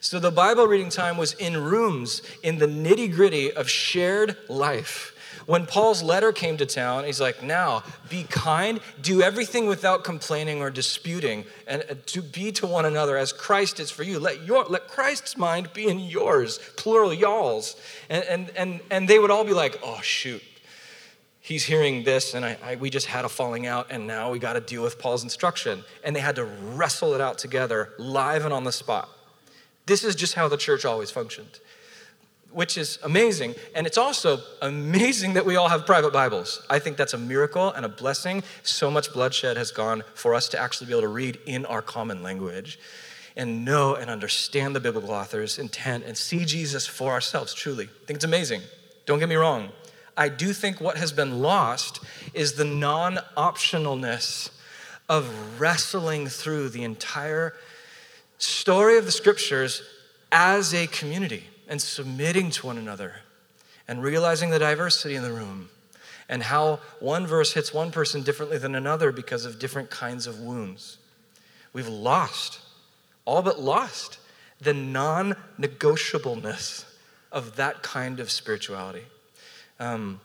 [0.05, 5.15] So the Bible reading time was in rooms in the nitty gritty of shared life.
[5.47, 10.61] When Paul's letter came to town, he's like, now be kind, do everything without complaining
[10.61, 14.19] or disputing, and uh, to be to one another as Christ is for you.
[14.19, 17.75] Let, your, let Christ's mind be in yours, plural y'all's.
[18.07, 20.43] And, and, and, and they would all be like, oh, shoot,
[21.41, 24.37] he's hearing this, and I, I, we just had a falling out, and now we
[24.37, 25.83] got to deal with Paul's instruction.
[26.03, 29.09] And they had to wrestle it out together, live and on the spot.
[29.85, 31.59] This is just how the church always functioned,
[32.51, 33.55] which is amazing.
[33.75, 36.65] And it's also amazing that we all have private Bibles.
[36.69, 38.43] I think that's a miracle and a blessing.
[38.63, 41.81] So much bloodshed has gone for us to actually be able to read in our
[41.81, 42.79] common language
[43.35, 47.85] and know and understand the biblical author's intent and see Jesus for ourselves, truly.
[47.85, 48.61] I think it's amazing.
[49.05, 49.69] Don't get me wrong.
[50.17, 51.99] I do think what has been lost
[52.33, 54.49] is the non optionalness
[55.09, 57.53] of wrestling through the entire
[58.45, 59.81] story of the scriptures
[60.31, 63.15] as a community and submitting to one another
[63.87, 65.69] and realizing the diversity in the room
[66.27, 70.39] and how one verse hits one person differently than another because of different kinds of
[70.39, 70.97] wounds.
[71.73, 72.59] We've lost,
[73.25, 74.17] all but lost,
[74.59, 76.85] the non negotiableness
[77.31, 79.03] of that kind of spirituality.
[79.79, 80.21] Um,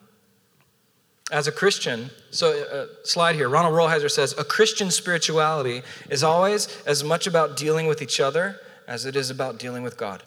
[1.30, 6.82] as a Christian, so uh, slide here, Ronald Rolheiser says, a Christian spirituality is always
[6.86, 10.22] as much about dealing with each other as it is about dealing with God.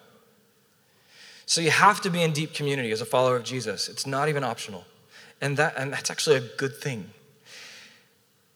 [1.46, 3.88] So you have to be in deep community as a follower of Jesus.
[3.88, 4.84] It's not even optional.
[5.40, 7.10] And, that, and that's actually a good thing.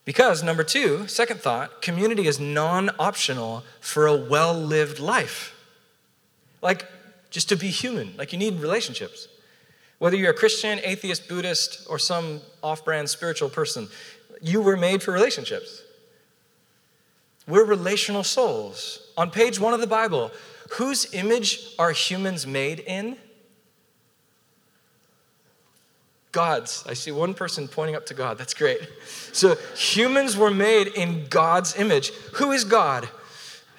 [0.05, 5.55] Because, number two, second thought, community is non optional for a well lived life.
[6.63, 6.87] Like,
[7.29, 9.27] just to be human, like, you need relationships.
[9.99, 13.87] Whether you're a Christian, atheist, Buddhist, or some off brand spiritual person,
[14.41, 15.83] you were made for relationships.
[17.47, 19.11] We're relational souls.
[19.17, 20.31] On page one of the Bible,
[20.71, 23.17] whose image are humans made in?
[26.31, 26.85] God's.
[26.87, 28.37] I see one person pointing up to God.
[28.37, 28.79] That's great.
[29.33, 32.11] So humans were made in God's image.
[32.35, 33.09] Who is God?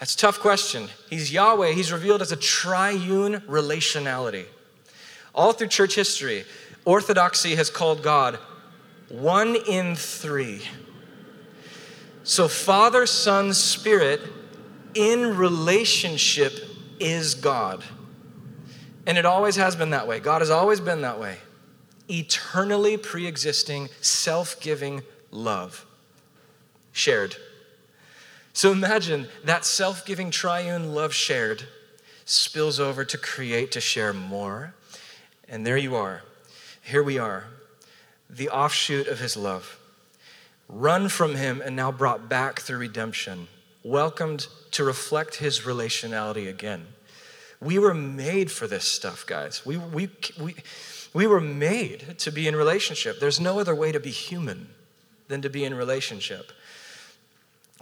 [0.00, 0.88] That's a tough question.
[1.08, 1.72] He's Yahweh.
[1.72, 4.46] He's revealed as a triune relationality.
[5.34, 6.44] All through church history,
[6.84, 8.38] orthodoxy has called God
[9.08, 10.62] one in three.
[12.22, 14.20] So, Father, Son, Spirit
[14.94, 16.52] in relationship
[16.98, 17.82] is God.
[19.06, 20.20] And it always has been that way.
[20.20, 21.38] God has always been that way.
[22.08, 25.86] Eternally pre existing, self giving love.
[26.92, 27.36] Shared.
[28.52, 31.64] So imagine that self giving triune love shared
[32.24, 34.74] spills over to create to share more
[35.50, 36.22] and there you are.
[36.80, 37.44] Here we are,
[38.30, 39.78] the offshoot of his love.
[40.68, 43.48] Run from him and now brought back through redemption,
[43.82, 46.86] welcomed to reflect his relationality again.
[47.60, 49.66] We were made for this stuff, guys.
[49.66, 50.08] We, we,
[50.40, 50.54] we,
[51.12, 53.18] we were made to be in relationship.
[53.18, 54.68] There's no other way to be human
[55.28, 56.52] than to be in relationship.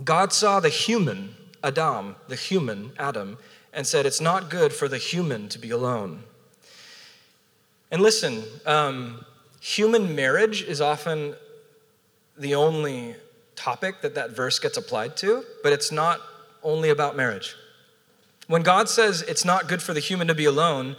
[0.03, 3.39] God saw the human, Adam, the human, Adam,
[3.73, 6.25] and said, It's not good for the human to be alone.
[7.91, 9.25] And listen, um,
[9.61, 11.35] human marriage is often
[12.37, 13.15] the only
[13.57, 16.21] topic that that verse gets applied to, but it's not
[16.63, 17.57] only about marriage.
[18.47, 20.97] When God says it's not good for the human to be alone,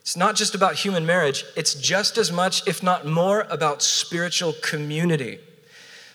[0.00, 4.54] it's not just about human marriage, it's just as much, if not more, about spiritual
[4.62, 5.38] community.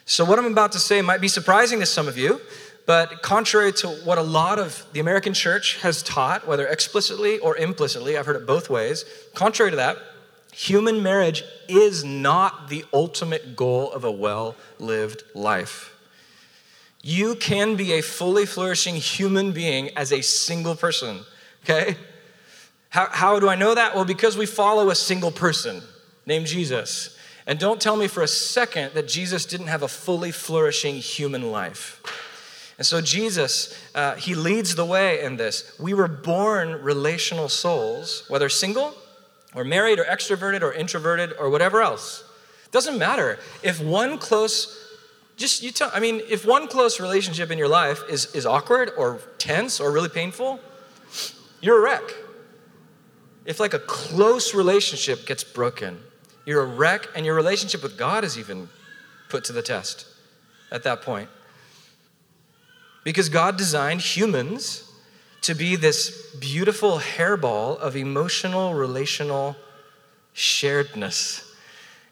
[0.06, 2.42] So, what I'm about to say might be surprising to some of you,
[2.86, 7.56] but contrary to what a lot of the American church has taught, whether explicitly or
[7.56, 9.98] implicitly, I've heard it both ways, contrary to that,
[10.54, 15.96] Human marriage is not the ultimate goal of a well lived life.
[17.02, 21.22] You can be a fully flourishing human being as a single person,
[21.64, 21.98] okay?
[22.90, 23.96] How, how do I know that?
[23.96, 25.82] Well, because we follow a single person
[26.26, 27.18] named Jesus.
[27.46, 31.52] And don't tell me for a second that Jesus didn't have a fully flourishing human
[31.52, 32.02] life.
[32.78, 35.78] And so, Jesus, uh, he leads the way in this.
[35.80, 38.96] We were born relational souls, whether single
[39.56, 42.24] or married or extroverted or introverted or whatever else.
[42.72, 43.40] Doesn't matter.
[43.62, 44.80] If one close
[45.36, 48.92] just you tell I mean if one close relationship in your life is is awkward
[48.98, 50.60] or tense or really painful,
[51.62, 52.04] you're a wreck.
[53.46, 56.00] If like a close relationship gets broken,
[56.46, 58.70] you're a wreck and your relationship with God is even
[59.30, 60.08] put to the test
[60.72, 61.30] at that point.
[63.04, 64.83] Because God designed humans
[65.44, 69.56] to be this beautiful hairball of emotional, relational
[70.34, 71.50] sharedness.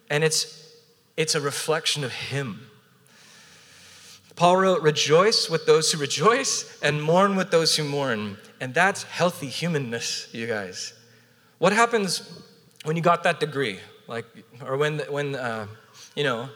[0.09, 0.75] And it's,
[1.15, 2.69] it's a reflection of Him.
[4.35, 8.37] Paul wrote, Rejoice with those who rejoice and mourn with those who mourn.
[8.59, 10.93] And that's healthy humanness, you guys.
[11.57, 12.43] What happens
[12.83, 13.79] when you got that degree?
[14.07, 14.25] Like,
[14.65, 15.67] or when, when uh,
[16.15, 16.49] you know,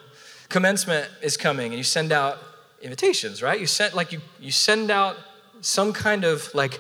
[0.50, 2.38] commencement is coming and you send out
[2.82, 3.60] invitations, right?
[3.60, 5.16] You send, like, you, you send out
[5.66, 6.80] some kind of like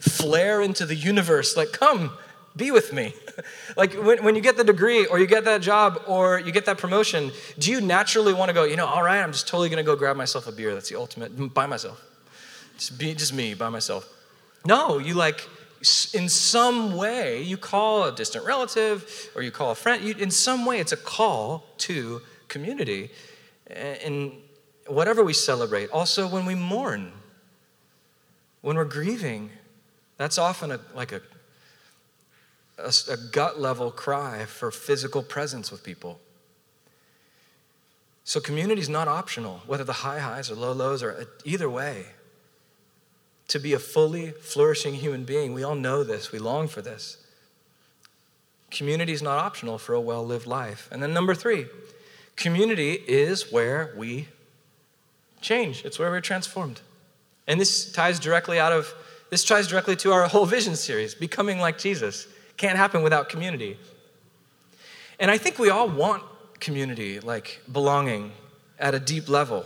[0.00, 2.10] flare into the universe, like, come,
[2.56, 3.12] be with me.
[3.76, 6.64] like when, when you get the degree or you get that job or you get
[6.64, 9.68] that promotion, do you naturally want to go, you know, all right, I'm just totally
[9.68, 10.72] going to go grab myself a beer.
[10.72, 12.02] That's the ultimate, by myself.
[12.78, 14.08] Just, be, just me, by myself.
[14.64, 15.46] No, you like,
[16.14, 20.02] in some way, you call a distant relative or you call a friend.
[20.02, 23.10] You, in some way, it's a call to community.
[23.68, 24.32] In
[24.86, 27.12] whatever we celebrate, also when we mourn,
[28.66, 29.48] when we're grieving,
[30.16, 31.20] that's often a, like a,
[32.78, 36.18] a, a gut level cry for physical presence with people.
[38.24, 41.70] So community is not optional, whether the high highs or low lows or uh, either
[41.70, 42.06] way.
[43.48, 47.18] To be a fully flourishing human being, we all know this, we long for this.
[48.72, 50.88] Community is not optional for a well lived life.
[50.90, 51.66] And then number three,
[52.34, 54.26] community is where we
[55.40, 56.80] change, it's where we're transformed.
[57.46, 58.92] And this ties directly out of
[59.30, 62.28] this ties directly to our whole vision series, becoming like Jesus.
[62.56, 63.76] Can't happen without community.
[65.18, 66.22] And I think we all want
[66.60, 68.32] community, like belonging
[68.78, 69.64] at a deep level.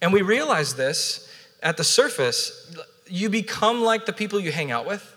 [0.00, 1.30] And we realize this
[1.62, 2.76] at the surface.
[3.06, 5.16] You become like the people you hang out with.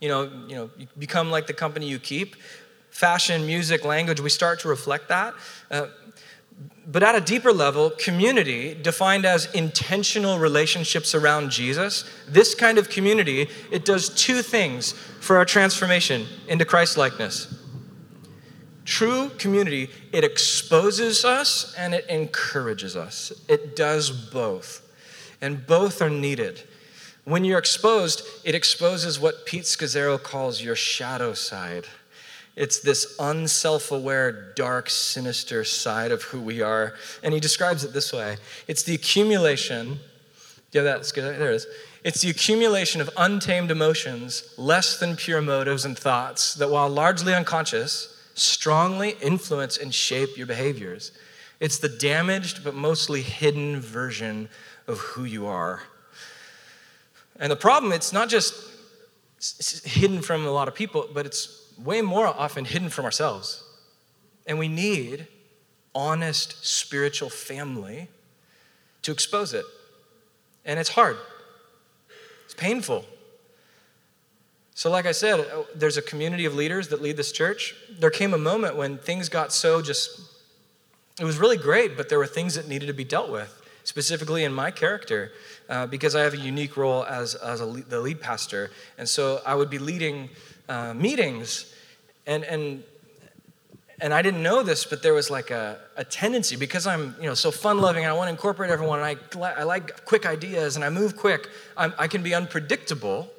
[0.00, 2.36] You know, you know, you become like the company you keep.
[2.90, 5.34] Fashion, music, language, we start to reflect that.
[5.70, 5.86] Uh,
[6.86, 12.88] but at a deeper level, community, defined as intentional relationships around Jesus, this kind of
[12.88, 17.52] community, it does two things for our transformation into Christ likeness.
[18.84, 23.32] True community, it exposes us and it encourages us.
[23.48, 24.82] It does both.
[25.40, 26.62] And both are needed.
[27.24, 31.86] When you're exposed, it exposes what Pete Scazzero calls your shadow side.
[32.56, 36.94] It's this unself aware, dark, sinister side of who we are.
[37.22, 40.00] And he describes it this way it's the accumulation,
[40.70, 41.14] do you have that?
[41.14, 41.66] There it is.
[42.02, 47.34] It's the accumulation of untamed emotions, less than pure motives and thoughts that, while largely
[47.34, 51.12] unconscious, strongly influence and shape your behaviors.
[51.60, 54.48] It's the damaged but mostly hidden version
[54.86, 55.82] of who you are.
[57.38, 58.54] And the problem, it's not just
[59.84, 63.62] hidden from a lot of people, but it's way more often hidden from ourselves.
[64.46, 65.26] And we need
[65.94, 68.08] honest spiritual family
[69.02, 69.64] to expose it.
[70.64, 71.16] And it's hard,
[72.44, 73.04] it's painful.
[74.74, 77.74] So, like I said, uh, there's a community of leaders that lead this church.
[77.98, 80.20] There came a moment when things got so just,
[81.18, 84.44] it was really great, but there were things that needed to be dealt with, specifically
[84.44, 85.32] in my character,
[85.70, 88.70] uh, because I have a unique role as, as lead, the lead pastor.
[88.98, 90.28] And so I would be leading
[90.68, 91.72] uh, meetings,
[92.26, 92.82] and, and,
[94.00, 97.26] and I didn't know this, but there was like a, a tendency, because I'm you
[97.26, 100.26] know, so fun loving and I want to incorporate everyone, and I, I like quick
[100.26, 103.30] ideas and I move quick, I'm, I can be unpredictable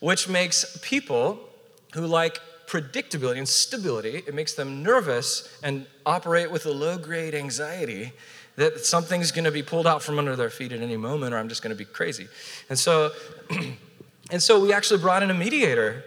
[0.00, 1.40] which makes people
[1.94, 7.34] who like predictability and stability, it makes them nervous and operate with a low grade
[7.34, 8.12] anxiety
[8.56, 11.38] that something's going to be pulled out from under their feet at any moment or
[11.38, 12.28] I'm just going to be crazy.
[12.68, 13.12] And so,
[14.30, 16.04] and so we actually brought in a mediator,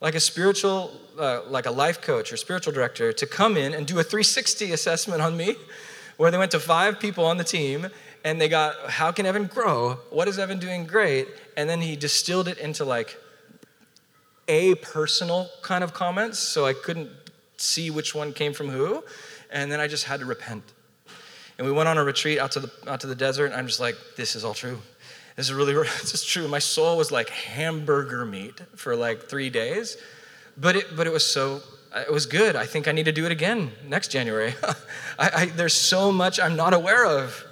[0.00, 3.86] like a spiritual, uh, like a life coach or spiritual director, to come in and
[3.86, 5.56] do a 360 assessment on me,
[6.16, 7.88] where they went to five people on the team
[8.24, 9.98] and they got, how can Evan grow?
[10.10, 11.28] What is Evan doing great?
[11.56, 13.16] And then he distilled it into like
[14.48, 17.10] a personal kind of comments, so I couldn't
[17.56, 19.04] see which one came from who.
[19.50, 20.64] And then I just had to repent.
[21.58, 23.66] And we went on a retreat out to the, out to the desert, and I'm
[23.66, 24.78] just like, this is all true.
[25.36, 26.48] This is really, this is true.
[26.48, 29.96] My soul was like hamburger meat for like three days,
[30.56, 31.60] but it, but it was so,
[31.94, 32.56] it was good.
[32.56, 34.54] I think I need to do it again next January.
[35.18, 37.44] I, I, there's so much I'm not aware of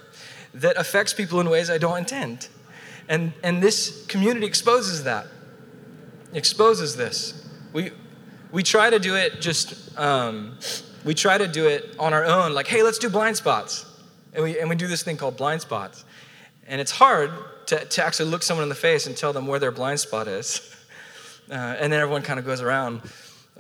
[0.55, 2.49] that affects people in ways I don't intend.
[3.09, 5.26] And, and this community exposes that,
[6.32, 7.47] exposes this.
[7.72, 7.91] We,
[8.51, 10.59] we try to do it just, um,
[11.05, 13.85] we try to do it on our own, like, hey, let's do blind spots.
[14.32, 16.05] And we, and we do this thing called blind spots.
[16.66, 17.30] And it's hard
[17.67, 20.29] to, to actually look someone in the face and tell them where their blind spot
[20.29, 20.71] is.
[21.51, 23.03] Uh, and then everyone kind of goes around.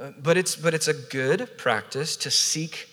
[0.00, 2.88] Uh, but, it's, but it's a good practice to seek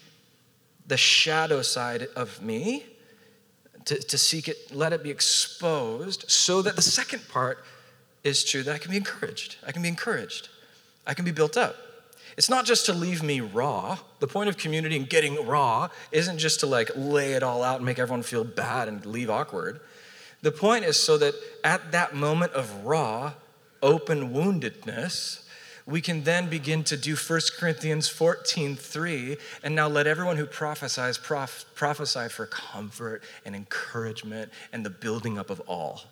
[0.85, 2.83] the shadow side of me
[3.85, 7.63] to, to seek it, let it be exposed, so that the second part
[8.23, 9.57] is true that I can be encouraged.
[9.65, 10.49] I can be encouraged.
[11.07, 11.75] I can be built up.
[12.37, 13.97] It's not just to leave me raw.
[14.19, 17.77] The point of community and getting raw isn't just to like lay it all out
[17.77, 19.81] and make everyone feel bad and leave awkward.
[20.41, 23.33] The point is so that at that moment of raw,
[23.81, 25.43] open woundedness,
[25.85, 30.45] we can then begin to do 1 Corinthians 14 3, and now let everyone who
[30.45, 36.03] prophesies prof- prophesy for comfort and encouragement and the building up of all.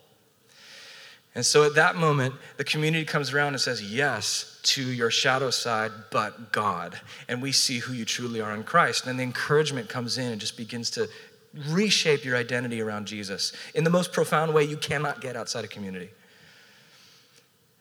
[1.36, 5.52] And so at that moment, the community comes around and says, Yes to your shadow
[5.52, 7.00] side, but God.
[7.28, 9.04] And we see who you truly are in Christ.
[9.04, 11.08] And then the encouragement comes in and just begins to
[11.54, 15.68] reshape your identity around Jesus in the most profound way you cannot get outside a
[15.68, 16.10] community.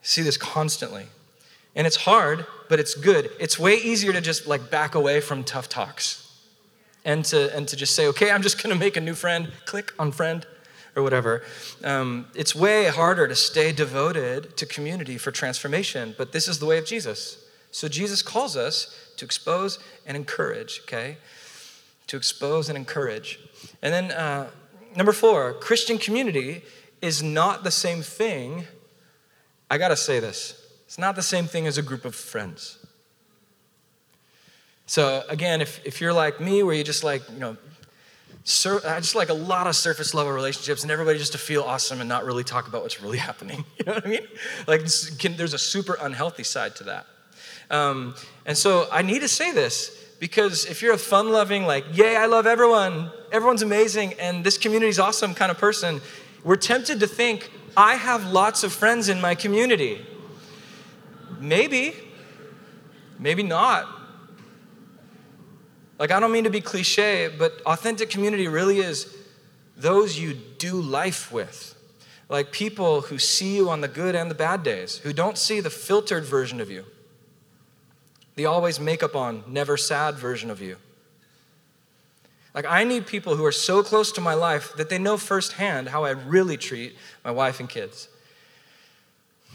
[0.01, 1.07] See this constantly.
[1.75, 3.31] And it's hard, but it's good.
[3.39, 6.25] It's way easier to just like back away from tough talks
[7.05, 9.93] and to, and to just say, okay, I'm just gonna make a new friend, click
[9.99, 10.45] on friend
[10.95, 11.43] or whatever.
[11.83, 16.65] Um, it's way harder to stay devoted to community for transformation, but this is the
[16.65, 17.45] way of Jesus.
[17.71, 21.17] So Jesus calls us to expose and encourage, okay?
[22.09, 23.39] To expose and encourage.
[23.81, 24.49] And then uh,
[24.95, 26.63] number four, Christian community
[27.01, 28.65] is not the same thing.
[29.69, 32.77] I gotta say this It's not the same thing as a group of friends.
[34.85, 37.57] So again, if, if you're like me, where you just like, you know,
[38.43, 41.61] sur- I just like a lot of surface level relationships and everybody just to feel
[41.61, 43.65] awesome and not really talk about what's really happening.
[43.77, 44.27] You know what I mean?
[44.67, 44.81] Like
[45.19, 47.05] can, there's a super unhealthy side to that.
[47.69, 48.15] Um,
[48.47, 52.15] and so I need to say this because if you're a fun loving, like, yay,
[52.15, 56.01] I love everyone, everyone's amazing, and this community's awesome kind of person,
[56.43, 60.05] we're tempted to think, I have lots of friends in my community.
[61.39, 61.95] Maybe,
[63.17, 63.87] maybe not.
[65.97, 69.15] Like, I don't mean to be cliche, but authentic community really is
[69.79, 71.75] those you do life with.
[72.27, 75.61] Like people who see you on the good and the bad days, who don't see
[75.61, 76.85] the filtered version of you,
[78.39, 80.77] the always makeup on, never sad version of you.
[82.55, 85.89] Like, I need people who are so close to my life that they know firsthand
[85.89, 88.07] how I really treat my wife and kids.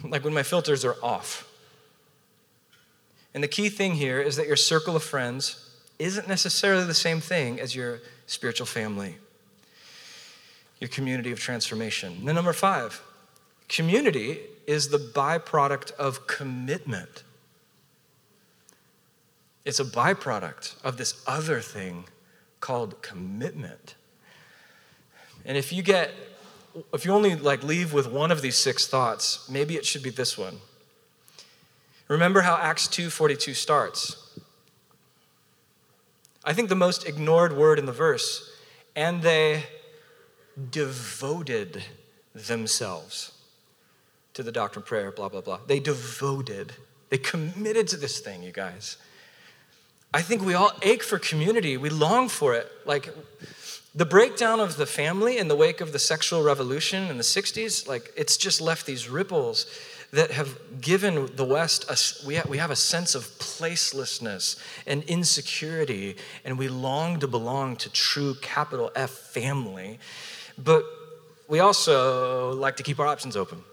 [0.07, 1.51] Like when my filters are off.
[3.33, 7.21] And the key thing here is that your circle of friends isn't necessarily the same
[7.21, 9.17] thing as your spiritual family,
[10.79, 12.17] your community of transformation.
[12.19, 13.03] And then, number five,
[13.67, 17.24] community is the byproduct of commitment.
[19.65, 22.05] It's a byproduct of this other thing
[22.61, 23.95] called commitment.
[25.45, 26.11] And if you get,
[26.93, 30.11] if you only like leave with one of these six thoughts, maybe it should be
[30.11, 30.59] this one.
[32.09, 34.17] Remember how Acts 2:42 starts.
[36.45, 38.51] I think the most ignored word in the verse,
[38.95, 39.65] and they
[40.71, 41.83] devoted
[42.35, 43.33] themselves
[44.35, 45.61] to the doctrine prayer, blah, blah, blah.
[45.67, 46.75] They devoted,
[47.09, 48.99] they committed to this thing, you guys.
[50.15, 51.77] I think we all ache for community.
[51.77, 52.71] We long for it.
[52.87, 53.13] Like
[53.97, 57.89] the breakdown of the family in the wake of the sexual revolution in the 60s,
[57.89, 59.67] like it's just left these ripples
[60.13, 64.57] that have given the West, a, we, have, we have a sense of placelessness
[64.87, 69.99] and insecurity, and we long to belong to true capital F family.
[70.57, 70.85] But
[71.49, 73.65] we also like to keep our options open.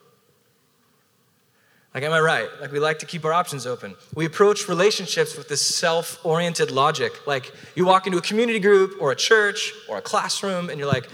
[1.94, 2.48] Like, am I right?
[2.62, 3.96] Like, we like to keep our options open.
[4.16, 7.28] We approach relationships with this self oriented logic.
[7.28, 10.88] Like, you walk into a community group or a church or a classroom, and you're
[10.88, 11.10] like,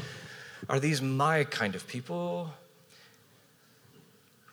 [0.70, 2.52] are these my kind of people?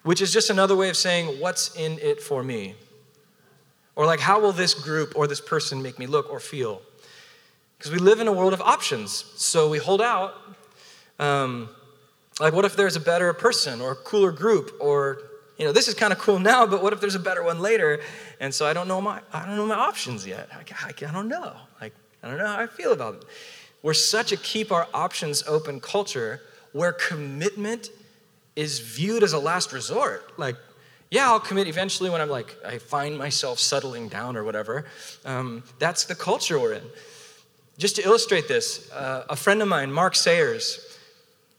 [0.05, 2.75] which is just another way of saying, what's in it for me?
[3.97, 6.83] Or like, how will this group or this person make me look or feel?
[7.79, 10.35] Because we live in a world of options, so we hold out.
[11.18, 11.70] Um,
[12.39, 14.72] like, what if there's a better person or a cooler group?
[14.79, 15.22] Or,
[15.59, 17.61] you know, this is kind of cool now, but what if there's a better one
[17.61, 18.01] later?
[18.41, 20.49] And so I don't know my, I don't know my options yet.
[20.53, 21.53] I, I, I don't know.
[21.81, 23.25] Like, I don't know how I feel about it.
[23.83, 26.41] We're such a keep our options open culture
[26.73, 27.91] where commitment
[28.57, 30.39] is viewed as a last resort.
[30.39, 30.57] Like,
[31.11, 34.87] yeah, I'll commit eventually when I'm like, I find myself settling down or whatever.
[35.25, 36.83] Um, that's the culture we're in.
[37.79, 40.93] Just to illustrate this, uh, a friend of mine, Mark Sayers,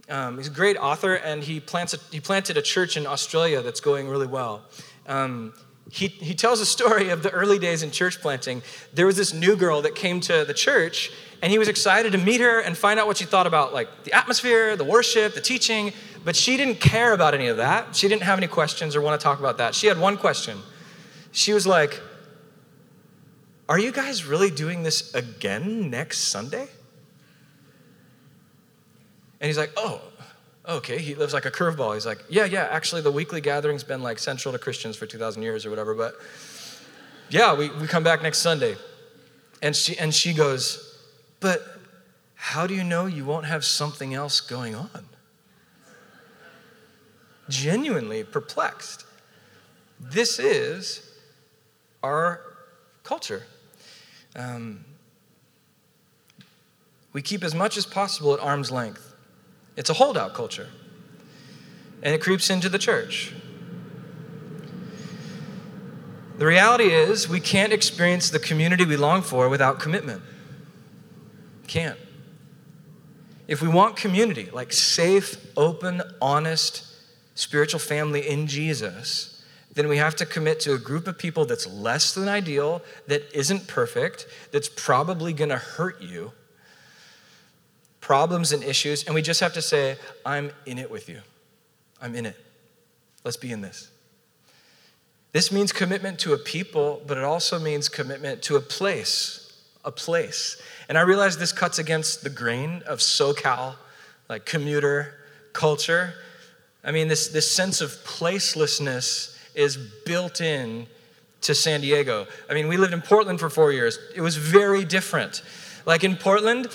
[0.09, 3.61] um, he's a great author and he, plants a, he planted a church in Australia
[3.61, 4.63] that's going really well.
[5.07, 5.53] Um,
[5.91, 8.61] he, he tells a story of the early days in church planting.
[8.93, 12.17] There was this new girl that came to the church and he was excited to
[12.17, 15.41] meet her and find out what she thought about like the atmosphere, the worship, the
[15.41, 15.93] teaching.
[16.23, 17.95] But she didn't care about any of that.
[17.95, 19.75] She didn't have any questions or want to talk about that.
[19.75, 20.57] She had one question.
[21.31, 22.01] She was like,
[23.69, 26.67] Are you guys really doing this again next Sunday?
[29.39, 30.01] And he's like, Oh,
[30.67, 30.97] okay.
[30.97, 31.93] He lives like a curveball.
[31.93, 35.41] He's like, Yeah, yeah, actually, the weekly gathering's been like central to Christians for 2,000
[35.41, 35.93] years or whatever.
[35.93, 36.15] But
[37.29, 38.75] yeah, we, we come back next Sunday.
[39.61, 40.99] And she, and she goes,
[41.39, 41.61] but
[42.35, 45.05] how do you know you won't have something else going on?
[47.49, 49.05] Genuinely perplexed.
[49.99, 51.11] This is
[52.03, 52.41] our
[53.03, 53.43] culture.
[54.35, 54.85] Um,
[57.13, 59.04] we keep as much as possible at arm's length.
[59.75, 60.69] It's a holdout culture,
[62.01, 63.33] and it creeps into the church.
[66.37, 70.21] The reality is, we can't experience the community we long for without commitment.
[71.67, 71.97] Can't.
[73.47, 76.85] If we want community, like safe, open, honest,
[77.35, 81.67] spiritual family in Jesus, then we have to commit to a group of people that's
[81.67, 86.31] less than ideal, that isn't perfect, that's probably gonna hurt you,
[88.05, 91.21] problems and issues, and we just have to say, I'm in it with you.
[91.99, 92.37] I'm in it.
[93.23, 93.89] Let's be in this.
[95.31, 99.59] This means commitment to a people, but it also means commitment to a place.
[99.83, 100.61] A place.
[100.87, 103.73] And I realize this cuts against the grain of SoCal,
[104.29, 105.15] like commuter
[105.53, 106.13] culture.
[106.83, 110.85] I mean, this, this sense of placelessness is built in
[111.41, 112.27] to San Diego.
[112.47, 113.97] I mean, we lived in Portland for four years.
[114.15, 115.41] It was very different.
[115.87, 116.67] Like in Portland,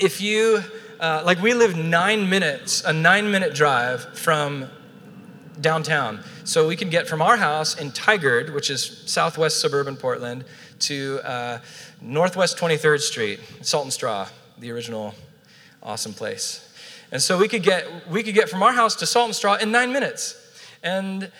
[0.00, 0.62] if you,
[1.00, 4.68] uh, like we live nine minutes, a nine minute drive from
[5.60, 6.20] downtown.
[6.44, 10.44] So we can get from our house in Tigard, which is southwest suburban Portland,
[10.80, 11.58] to uh,
[12.00, 14.28] northwest 23rd Street, Salt and Straw,
[14.58, 15.14] the original
[15.82, 16.68] awesome place.
[17.10, 19.56] And so we could get we could get from our house to Salt and Straw
[19.56, 20.34] in nine minutes,
[20.82, 21.30] and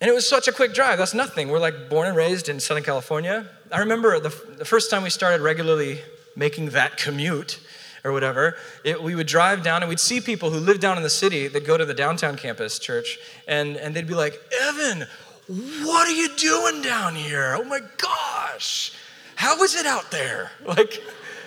[0.00, 0.98] and it was such a quick drive.
[0.98, 1.48] That's nothing.
[1.48, 3.48] We're like born and raised in Southern California.
[3.72, 6.00] I remember the, the first time we started regularly
[6.36, 7.58] making that commute
[8.04, 11.02] or whatever, it, we would drive down and we'd see people who live down in
[11.02, 13.18] the city that go to the downtown campus church,
[13.48, 15.06] and, and they'd be like, Evan,
[15.48, 17.56] what are you doing down here?
[17.58, 18.92] Oh my gosh,
[19.34, 20.52] how is it out there?
[20.66, 21.02] Like,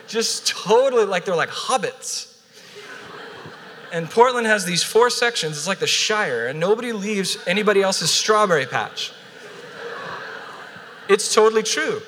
[0.08, 2.36] just totally like they're like hobbits.
[3.94, 8.10] And Portland has these four sections, it's like the Shire, and nobody leaves anybody else's
[8.10, 9.12] strawberry patch.
[11.08, 12.02] It's totally true.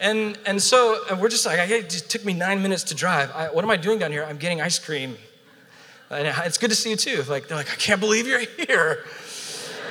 [0.00, 3.30] And, and so and we're just like, it just took me nine minutes to drive.
[3.32, 4.24] I, what am I doing down here?
[4.24, 5.16] I'm getting ice cream.
[6.10, 7.22] And it's good to see you too.
[7.28, 9.04] Like, they're like, I can't believe you're here.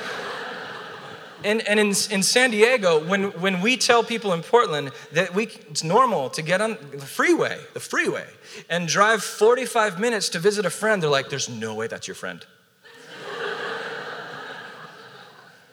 [1.44, 5.44] and, and in, in San Diego, when, when we tell people in Portland that we,
[5.70, 8.26] it's normal to get on the freeway, the freeway,
[8.70, 12.14] and drive 45 minutes to visit a friend, they're like, there's no way that's your
[12.14, 12.46] friend.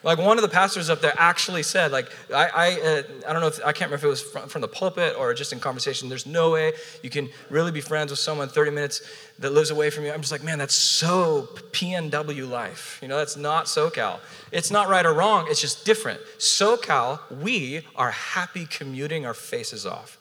[0.03, 3.41] Like one of the pastors up there actually said, like I I, uh, I don't
[3.41, 5.59] know if I can't remember if it was from, from, the pulpit or just in
[5.59, 6.09] conversation.
[6.09, 6.73] There's no way
[7.03, 9.01] you can really be friends with someone 30 minutes
[9.37, 10.11] that lives away from you.
[10.11, 12.97] I'm just like, man, that's so PNW life.
[13.01, 14.19] You know, that's not SoCal.
[14.51, 15.45] It's not right or wrong.
[15.49, 16.19] It's just different.
[16.39, 20.17] SoCal, we are happy commuting our faces off.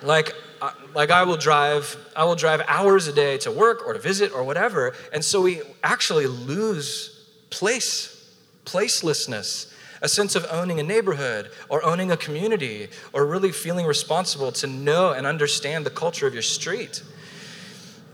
[0.00, 0.32] like
[0.62, 3.98] uh, like I will drive I will drive hours a day to work or to
[3.98, 8.13] visit or whatever, and so we actually lose place
[8.64, 14.52] placelessness, a sense of owning a neighborhood or owning a community or really feeling responsible
[14.52, 17.02] to know and understand the culture of your street.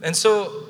[0.02, 0.68] And so,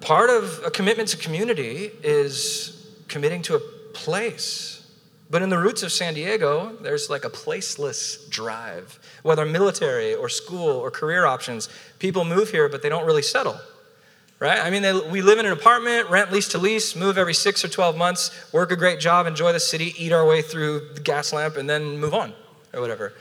[0.00, 3.60] part of a commitment to community is committing to a
[3.92, 4.76] place.
[5.28, 8.98] But in the roots of San Diego, there's like a placeless drive.
[9.22, 11.68] Whether military or school or career options,
[12.00, 13.60] people move here, but they don't really settle
[14.40, 14.58] right?
[14.58, 17.64] I mean, they, we live in an apartment, rent lease to lease, move every six
[17.64, 21.00] or 12 months, work a great job, enjoy the city, eat our way through the
[21.00, 22.32] gas lamp, and then move on
[22.72, 23.12] or whatever.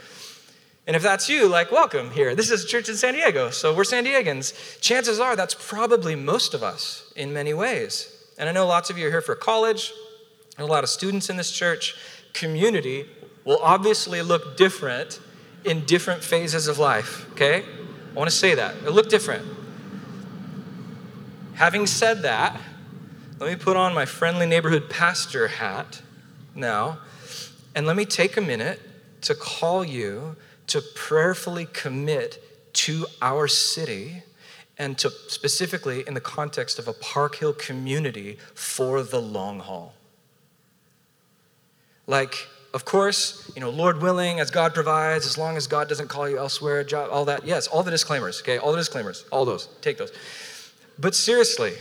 [0.87, 2.33] And if that's you, like, welcome here.
[2.33, 4.79] This is a church in San Diego, so we're San Diegans.
[4.81, 8.15] Chances are that's probably most of us in many ways.
[8.39, 9.91] And I know lots of you are here for college,
[10.57, 11.95] and a lot of students in this church.
[12.33, 13.05] Community
[13.43, 15.19] will obviously look different
[15.65, 17.63] in different phases of life, okay?
[17.63, 18.75] I want to say that.
[18.77, 19.58] It'll look different.
[21.59, 22.57] Having said that,
[23.37, 26.01] let me put on my friendly neighborhood pastor hat
[26.55, 26.99] now,
[27.75, 28.79] and let me take a minute
[29.23, 30.37] to call you
[30.67, 32.41] to prayerfully commit
[32.71, 34.23] to our city
[34.77, 39.93] and to specifically in the context of a Park Hill community for the long haul.
[42.07, 46.07] Like, of course, you know, Lord willing, as God provides, as long as God doesn't
[46.07, 47.45] call you elsewhere, job, all that.
[47.45, 48.59] Yes, all the disclaimers, okay?
[48.59, 49.67] All the disclaimers, all those.
[49.81, 50.13] Take those.
[50.99, 51.75] But seriously,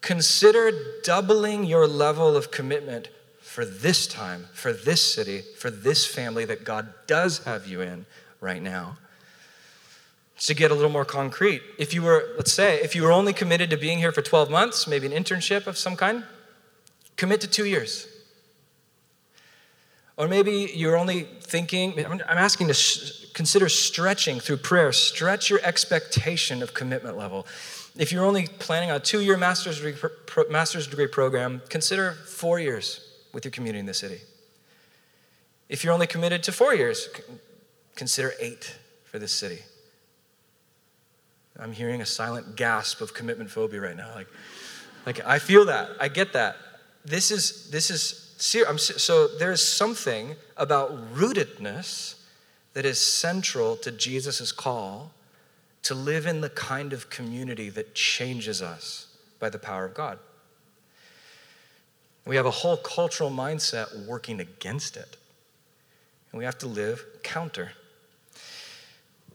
[0.00, 0.72] consider
[1.04, 3.08] doubling your level of commitment
[3.40, 8.06] for this time, for this city, for this family that God does have you in
[8.40, 8.98] right now.
[10.44, 13.32] To get a little more concrete, if you were, let's say, if you were only
[13.32, 16.24] committed to being here for 12 months, maybe an internship of some kind,
[17.16, 18.08] commit to two years.
[20.16, 22.74] Or maybe you're only thinking, I'm asking to
[23.32, 27.46] consider stretching through prayer, stretch your expectation of commitment level.
[28.00, 29.94] If you're only planning on a two year master's degree,
[30.48, 34.22] master's degree program, consider four years with your community in the city.
[35.68, 37.10] If you're only committed to four years,
[37.96, 39.58] consider eight for this city.
[41.58, 44.14] I'm hearing a silent gasp of commitment phobia right now.
[44.14, 44.28] Like,
[45.04, 45.90] like I feel that.
[46.00, 46.56] I get that.
[47.04, 48.94] This is this is serious.
[48.96, 52.14] So there's something about rootedness
[52.72, 55.12] that is central to Jesus' call
[55.82, 60.18] to live in the kind of community that changes us by the power of God.
[62.26, 65.16] We have a whole cultural mindset working against it.
[66.30, 67.72] And we have to live counter.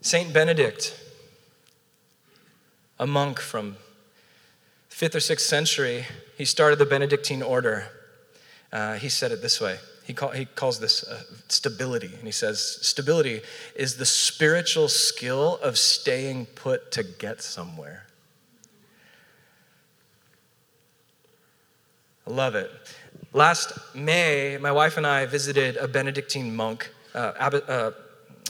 [0.01, 0.97] Saint Benedict,
[2.99, 3.77] a monk from
[4.89, 6.05] 5th or 6th century,
[6.37, 7.87] he started the Benedictine order.
[8.71, 12.11] Uh, he said it this way he, call, he calls this uh, stability.
[12.13, 13.41] And he says, stability
[13.75, 18.05] is the spiritual skill of staying put to get somewhere.
[22.27, 22.71] I love it.
[23.33, 27.91] Last May, my wife and I visited a Benedictine monk, uh, abbot, uh,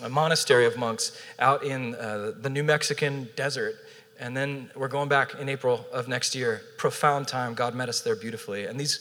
[0.04, 3.76] a monastery of monks out in uh, the New Mexican desert.
[4.20, 6.62] And then we're going back in April of next year.
[6.78, 7.54] Profound time.
[7.54, 8.66] God met us there beautifully.
[8.66, 9.00] And these,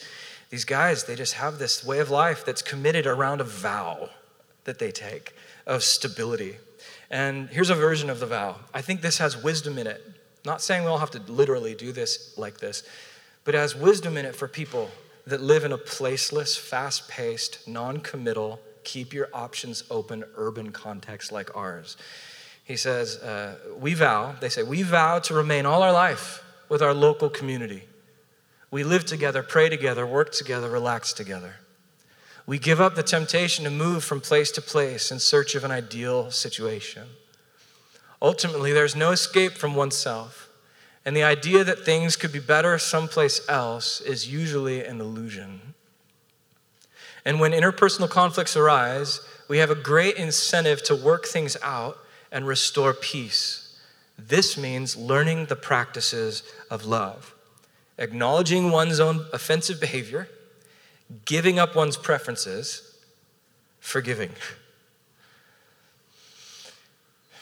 [0.50, 4.10] these guys, they just have this way of life that's committed around a vow
[4.64, 5.34] that they take
[5.66, 6.56] of stability.
[7.10, 8.56] And here's a version of the vow.
[8.72, 10.02] I think this has wisdom in it.
[10.44, 12.82] Not saying we all have to literally do this like this,
[13.44, 14.90] but it has wisdom in it for people
[15.26, 21.32] that live in a placeless, fast paced, non committal, keep your options open urban context
[21.32, 21.96] like ours.
[22.64, 26.82] He says, uh, We vow, they say, we vow to remain all our life with
[26.82, 27.84] our local community.
[28.74, 31.58] We live together, pray together, work together, relax together.
[32.44, 35.70] We give up the temptation to move from place to place in search of an
[35.70, 37.04] ideal situation.
[38.20, 40.48] Ultimately, there's no escape from oneself,
[41.04, 45.74] and the idea that things could be better someplace else is usually an illusion.
[47.24, 51.96] And when interpersonal conflicts arise, we have a great incentive to work things out
[52.32, 53.78] and restore peace.
[54.18, 57.33] This means learning the practices of love,
[57.98, 60.28] acknowledging one's own offensive behavior,
[61.24, 62.96] giving up one's preferences,
[63.80, 64.30] forgiving.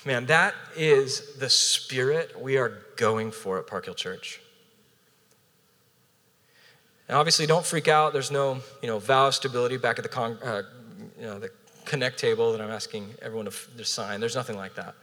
[0.05, 4.40] Man, that is the spirit we are going for at Park Hill Church.
[7.09, 8.12] And obviously, don't freak out.
[8.12, 10.62] There's no, you know, vow of stability back at the, con- uh,
[11.18, 11.50] you know, the
[11.84, 14.18] connect table that I'm asking everyone to, f- to sign.
[14.18, 14.94] There's nothing like that.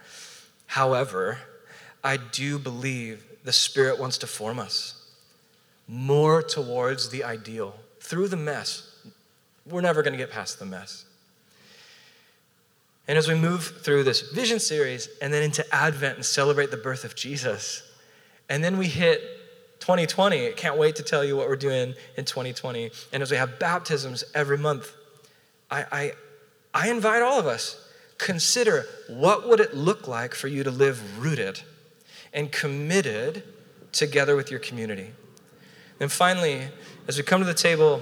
[0.66, 1.38] However,
[2.04, 4.99] I do believe the Spirit wants to form us
[5.90, 8.96] more towards the ideal through the mess.
[9.66, 11.06] We're never going to get past the mess.
[13.08, 16.78] And as we move through this vision series and then into Advent and celebrate the
[16.78, 17.82] birth of Jesus,
[18.50, 19.22] and then we hit
[19.80, 20.52] 2020.
[20.52, 22.92] Can't wait to tell you what we're doing in 2020.
[23.12, 24.92] And as we have baptisms every month,
[25.72, 26.12] I, I,
[26.74, 27.88] I invite all of us
[28.20, 31.62] consider what would it look like for you to live rooted
[32.34, 33.44] and committed
[33.92, 35.14] together with your community.
[36.00, 36.70] And finally,
[37.08, 38.02] as we come to the table,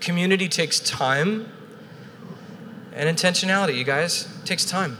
[0.00, 1.50] community takes time
[2.94, 4.28] and intentionality, you guys.
[4.42, 4.98] It takes time.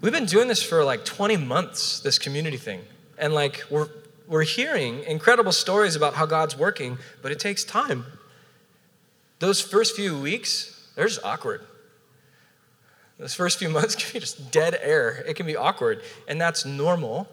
[0.00, 2.82] We've been doing this for like 20 months, this community thing.
[3.18, 3.88] And like we're
[4.28, 8.04] we're hearing incredible stories about how God's working, but it takes time.
[9.38, 11.62] Those first few weeks, they're just awkward.
[13.18, 15.24] Those first few months can be just dead air.
[15.26, 17.26] It can be awkward, and that's normal.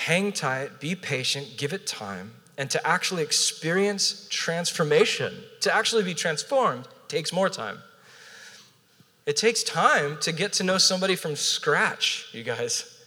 [0.00, 6.14] Hang tight, be patient, give it time, and to actually experience transformation, to actually be
[6.14, 7.80] transformed, takes more time.
[9.26, 12.98] It takes time to get to know somebody from scratch, you guys.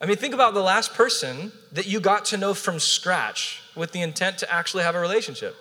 [0.00, 3.92] I mean, think about the last person that you got to know from scratch with
[3.92, 5.54] the intent to actually have a relationship.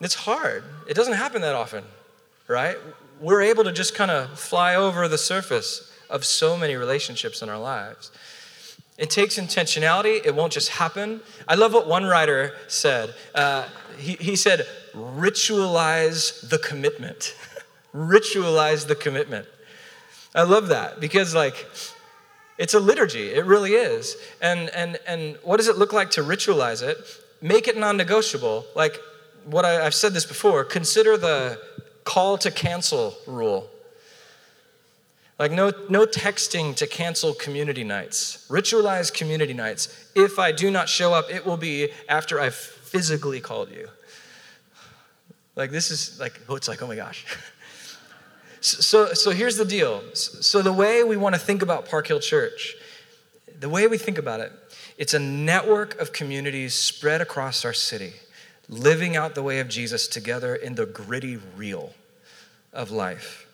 [0.00, 0.64] It's hard.
[0.88, 1.84] It doesn't happen that often,
[2.48, 2.78] right?
[3.20, 7.50] We're able to just kind of fly over the surface of so many relationships in
[7.50, 8.10] our lives.
[8.98, 11.20] It takes intentionality, it won't just happen.
[11.46, 13.14] I love what one writer said.
[13.34, 13.68] Uh,
[13.98, 17.34] he, he said, ritualize the commitment.
[17.94, 19.46] ritualize the commitment.
[20.34, 21.66] I love that because, like,
[22.58, 23.28] it's a liturgy.
[23.28, 24.16] It really is.
[24.40, 26.96] And, and, and what does it look like to ritualize it?
[27.42, 28.64] Make it non negotiable.
[28.74, 28.98] Like
[29.44, 31.60] what I, I've said this before consider the
[32.04, 33.68] call to cancel rule.
[35.38, 38.46] Like, no, no texting to cancel community nights.
[38.48, 40.10] Ritualize community nights.
[40.14, 43.88] If I do not show up, it will be after I've physically called you.
[45.54, 47.26] Like, this is like, oh, it's like, oh my gosh.
[48.62, 50.02] So, so here's the deal.
[50.14, 52.74] So, the way we want to think about Park Hill Church,
[53.60, 54.50] the way we think about it,
[54.98, 58.14] it's a network of communities spread across our city,
[58.68, 61.92] living out the way of Jesus together in the gritty real
[62.72, 63.45] of life.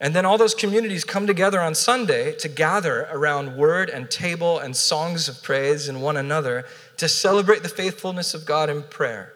[0.00, 4.58] And then all those communities come together on Sunday to gather around word and table
[4.58, 6.66] and songs of praise and one another
[6.96, 9.32] to celebrate the faithfulness of God in prayer.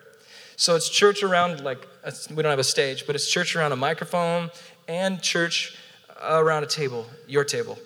[0.56, 1.86] So it's church around, like,
[2.30, 4.50] we don't have a stage, but it's church around a microphone
[4.88, 5.76] and church
[6.20, 7.78] around a table, your table.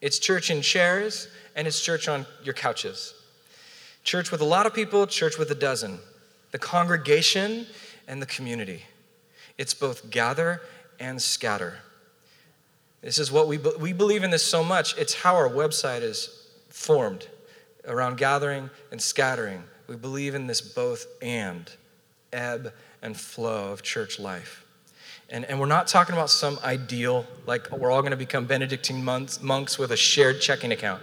[0.00, 3.14] It's church in chairs, and it's church on your couches.
[4.02, 6.00] Church with a lot of people, church with a dozen.
[6.50, 7.66] The congregation
[8.08, 8.82] and the community.
[9.56, 10.60] It's both gather
[11.00, 11.78] and scatter.
[13.00, 14.96] This is what we, we believe in this so much.
[14.96, 17.26] It's how our website is formed
[17.86, 19.64] around gathering and scattering.
[19.88, 21.70] We believe in this both and,
[22.32, 22.72] ebb
[23.02, 24.64] and flow of church life.
[25.28, 29.02] And, and we're not talking about some ideal, like we're all going to become Benedictine
[29.02, 31.02] monks, monks with a shared checking account.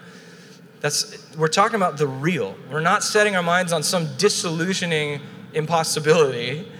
[0.82, 2.56] That's, we're talking about the real.
[2.72, 5.20] We're not setting our minds on some disillusioning
[5.54, 6.72] impossibility.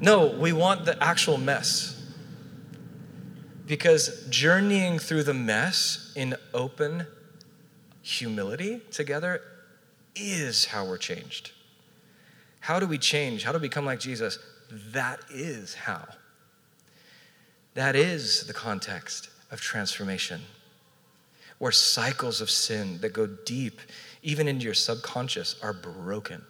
[0.00, 1.91] No, we want the actual mess.
[3.66, 7.06] Because journeying through the mess in open
[8.02, 9.40] humility together
[10.16, 11.52] is how we're changed.
[12.60, 13.44] How do we change?
[13.44, 14.38] How do we become like Jesus?
[14.92, 16.06] That is how.
[17.74, 20.42] That is the context of transformation,
[21.58, 23.80] where cycles of sin that go deep,
[24.22, 26.42] even into your subconscious, are broken.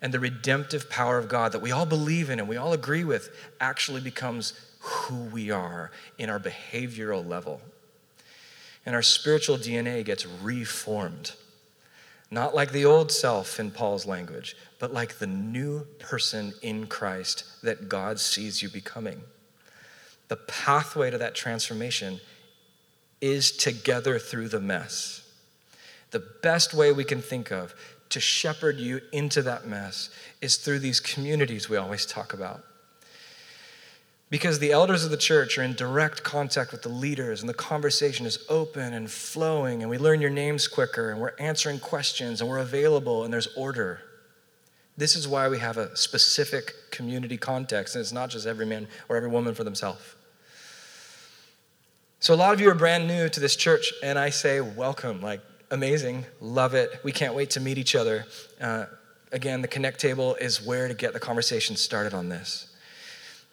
[0.00, 3.04] And the redemptive power of God that we all believe in and we all agree
[3.04, 3.30] with
[3.60, 4.52] actually becomes
[4.86, 7.60] who we are in our behavioral level.
[8.84, 11.32] And our spiritual DNA gets reformed.
[12.30, 17.44] Not like the old self in Paul's language, but like the new person in Christ
[17.62, 19.20] that God sees you becoming.
[20.28, 22.20] The pathway to that transformation
[23.20, 25.22] is together through the mess.
[26.10, 27.74] The best way we can think of
[28.10, 30.10] to shepherd you into that mess
[30.40, 32.64] is through these communities we always talk about.
[34.28, 37.54] Because the elders of the church are in direct contact with the leaders, and the
[37.54, 42.40] conversation is open and flowing, and we learn your names quicker, and we're answering questions,
[42.40, 44.00] and we're available, and there's order.
[44.96, 48.88] This is why we have a specific community context, and it's not just every man
[49.08, 50.02] or every woman for themselves.
[52.18, 55.20] So, a lot of you are brand new to this church, and I say, welcome.
[55.20, 56.90] Like, amazing, love it.
[57.04, 58.26] We can't wait to meet each other.
[58.60, 58.86] Uh,
[59.30, 62.74] again, the Connect table is where to get the conversation started on this.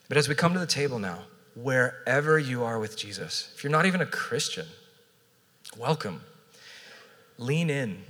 [0.07, 1.19] But as we come to the table now,
[1.55, 4.65] wherever you are with Jesus, if you're not even a Christian,
[5.77, 6.21] welcome.
[7.37, 8.03] Lean in,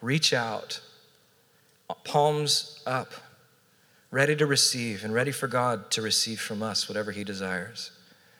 [0.00, 0.80] reach out,
[2.04, 3.12] palms up,
[4.10, 7.90] ready to receive and ready for God to receive from us whatever he desires.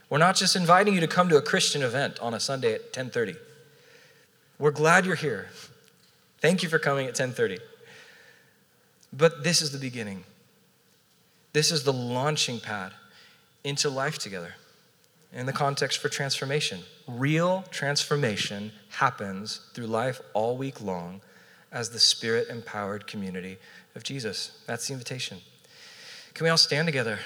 [0.09, 2.93] We're not just inviting you to come to a Christian event on a Sunday at
[2.93, 3.37] 10:30.
[4.59, 5.51] We're glad you're here.
[6.41, 7.59] Thank you for coming at 10:30.
[9.13, 10.25] But this is the beginning.
[11.57, 12.93] This is the launching pad
[13.65, 14.57] into life together
[15.33, 16.81] in the context for transformation.
[17.09, 21.23] Real transformation happens through life all week long
[21.73, 23.57] as the spirit empowered community
[23.95, 24.63] of Jesus.
[24.67, 25.39] That's the invitation.
[26.35, 27.21] Can we all stand together?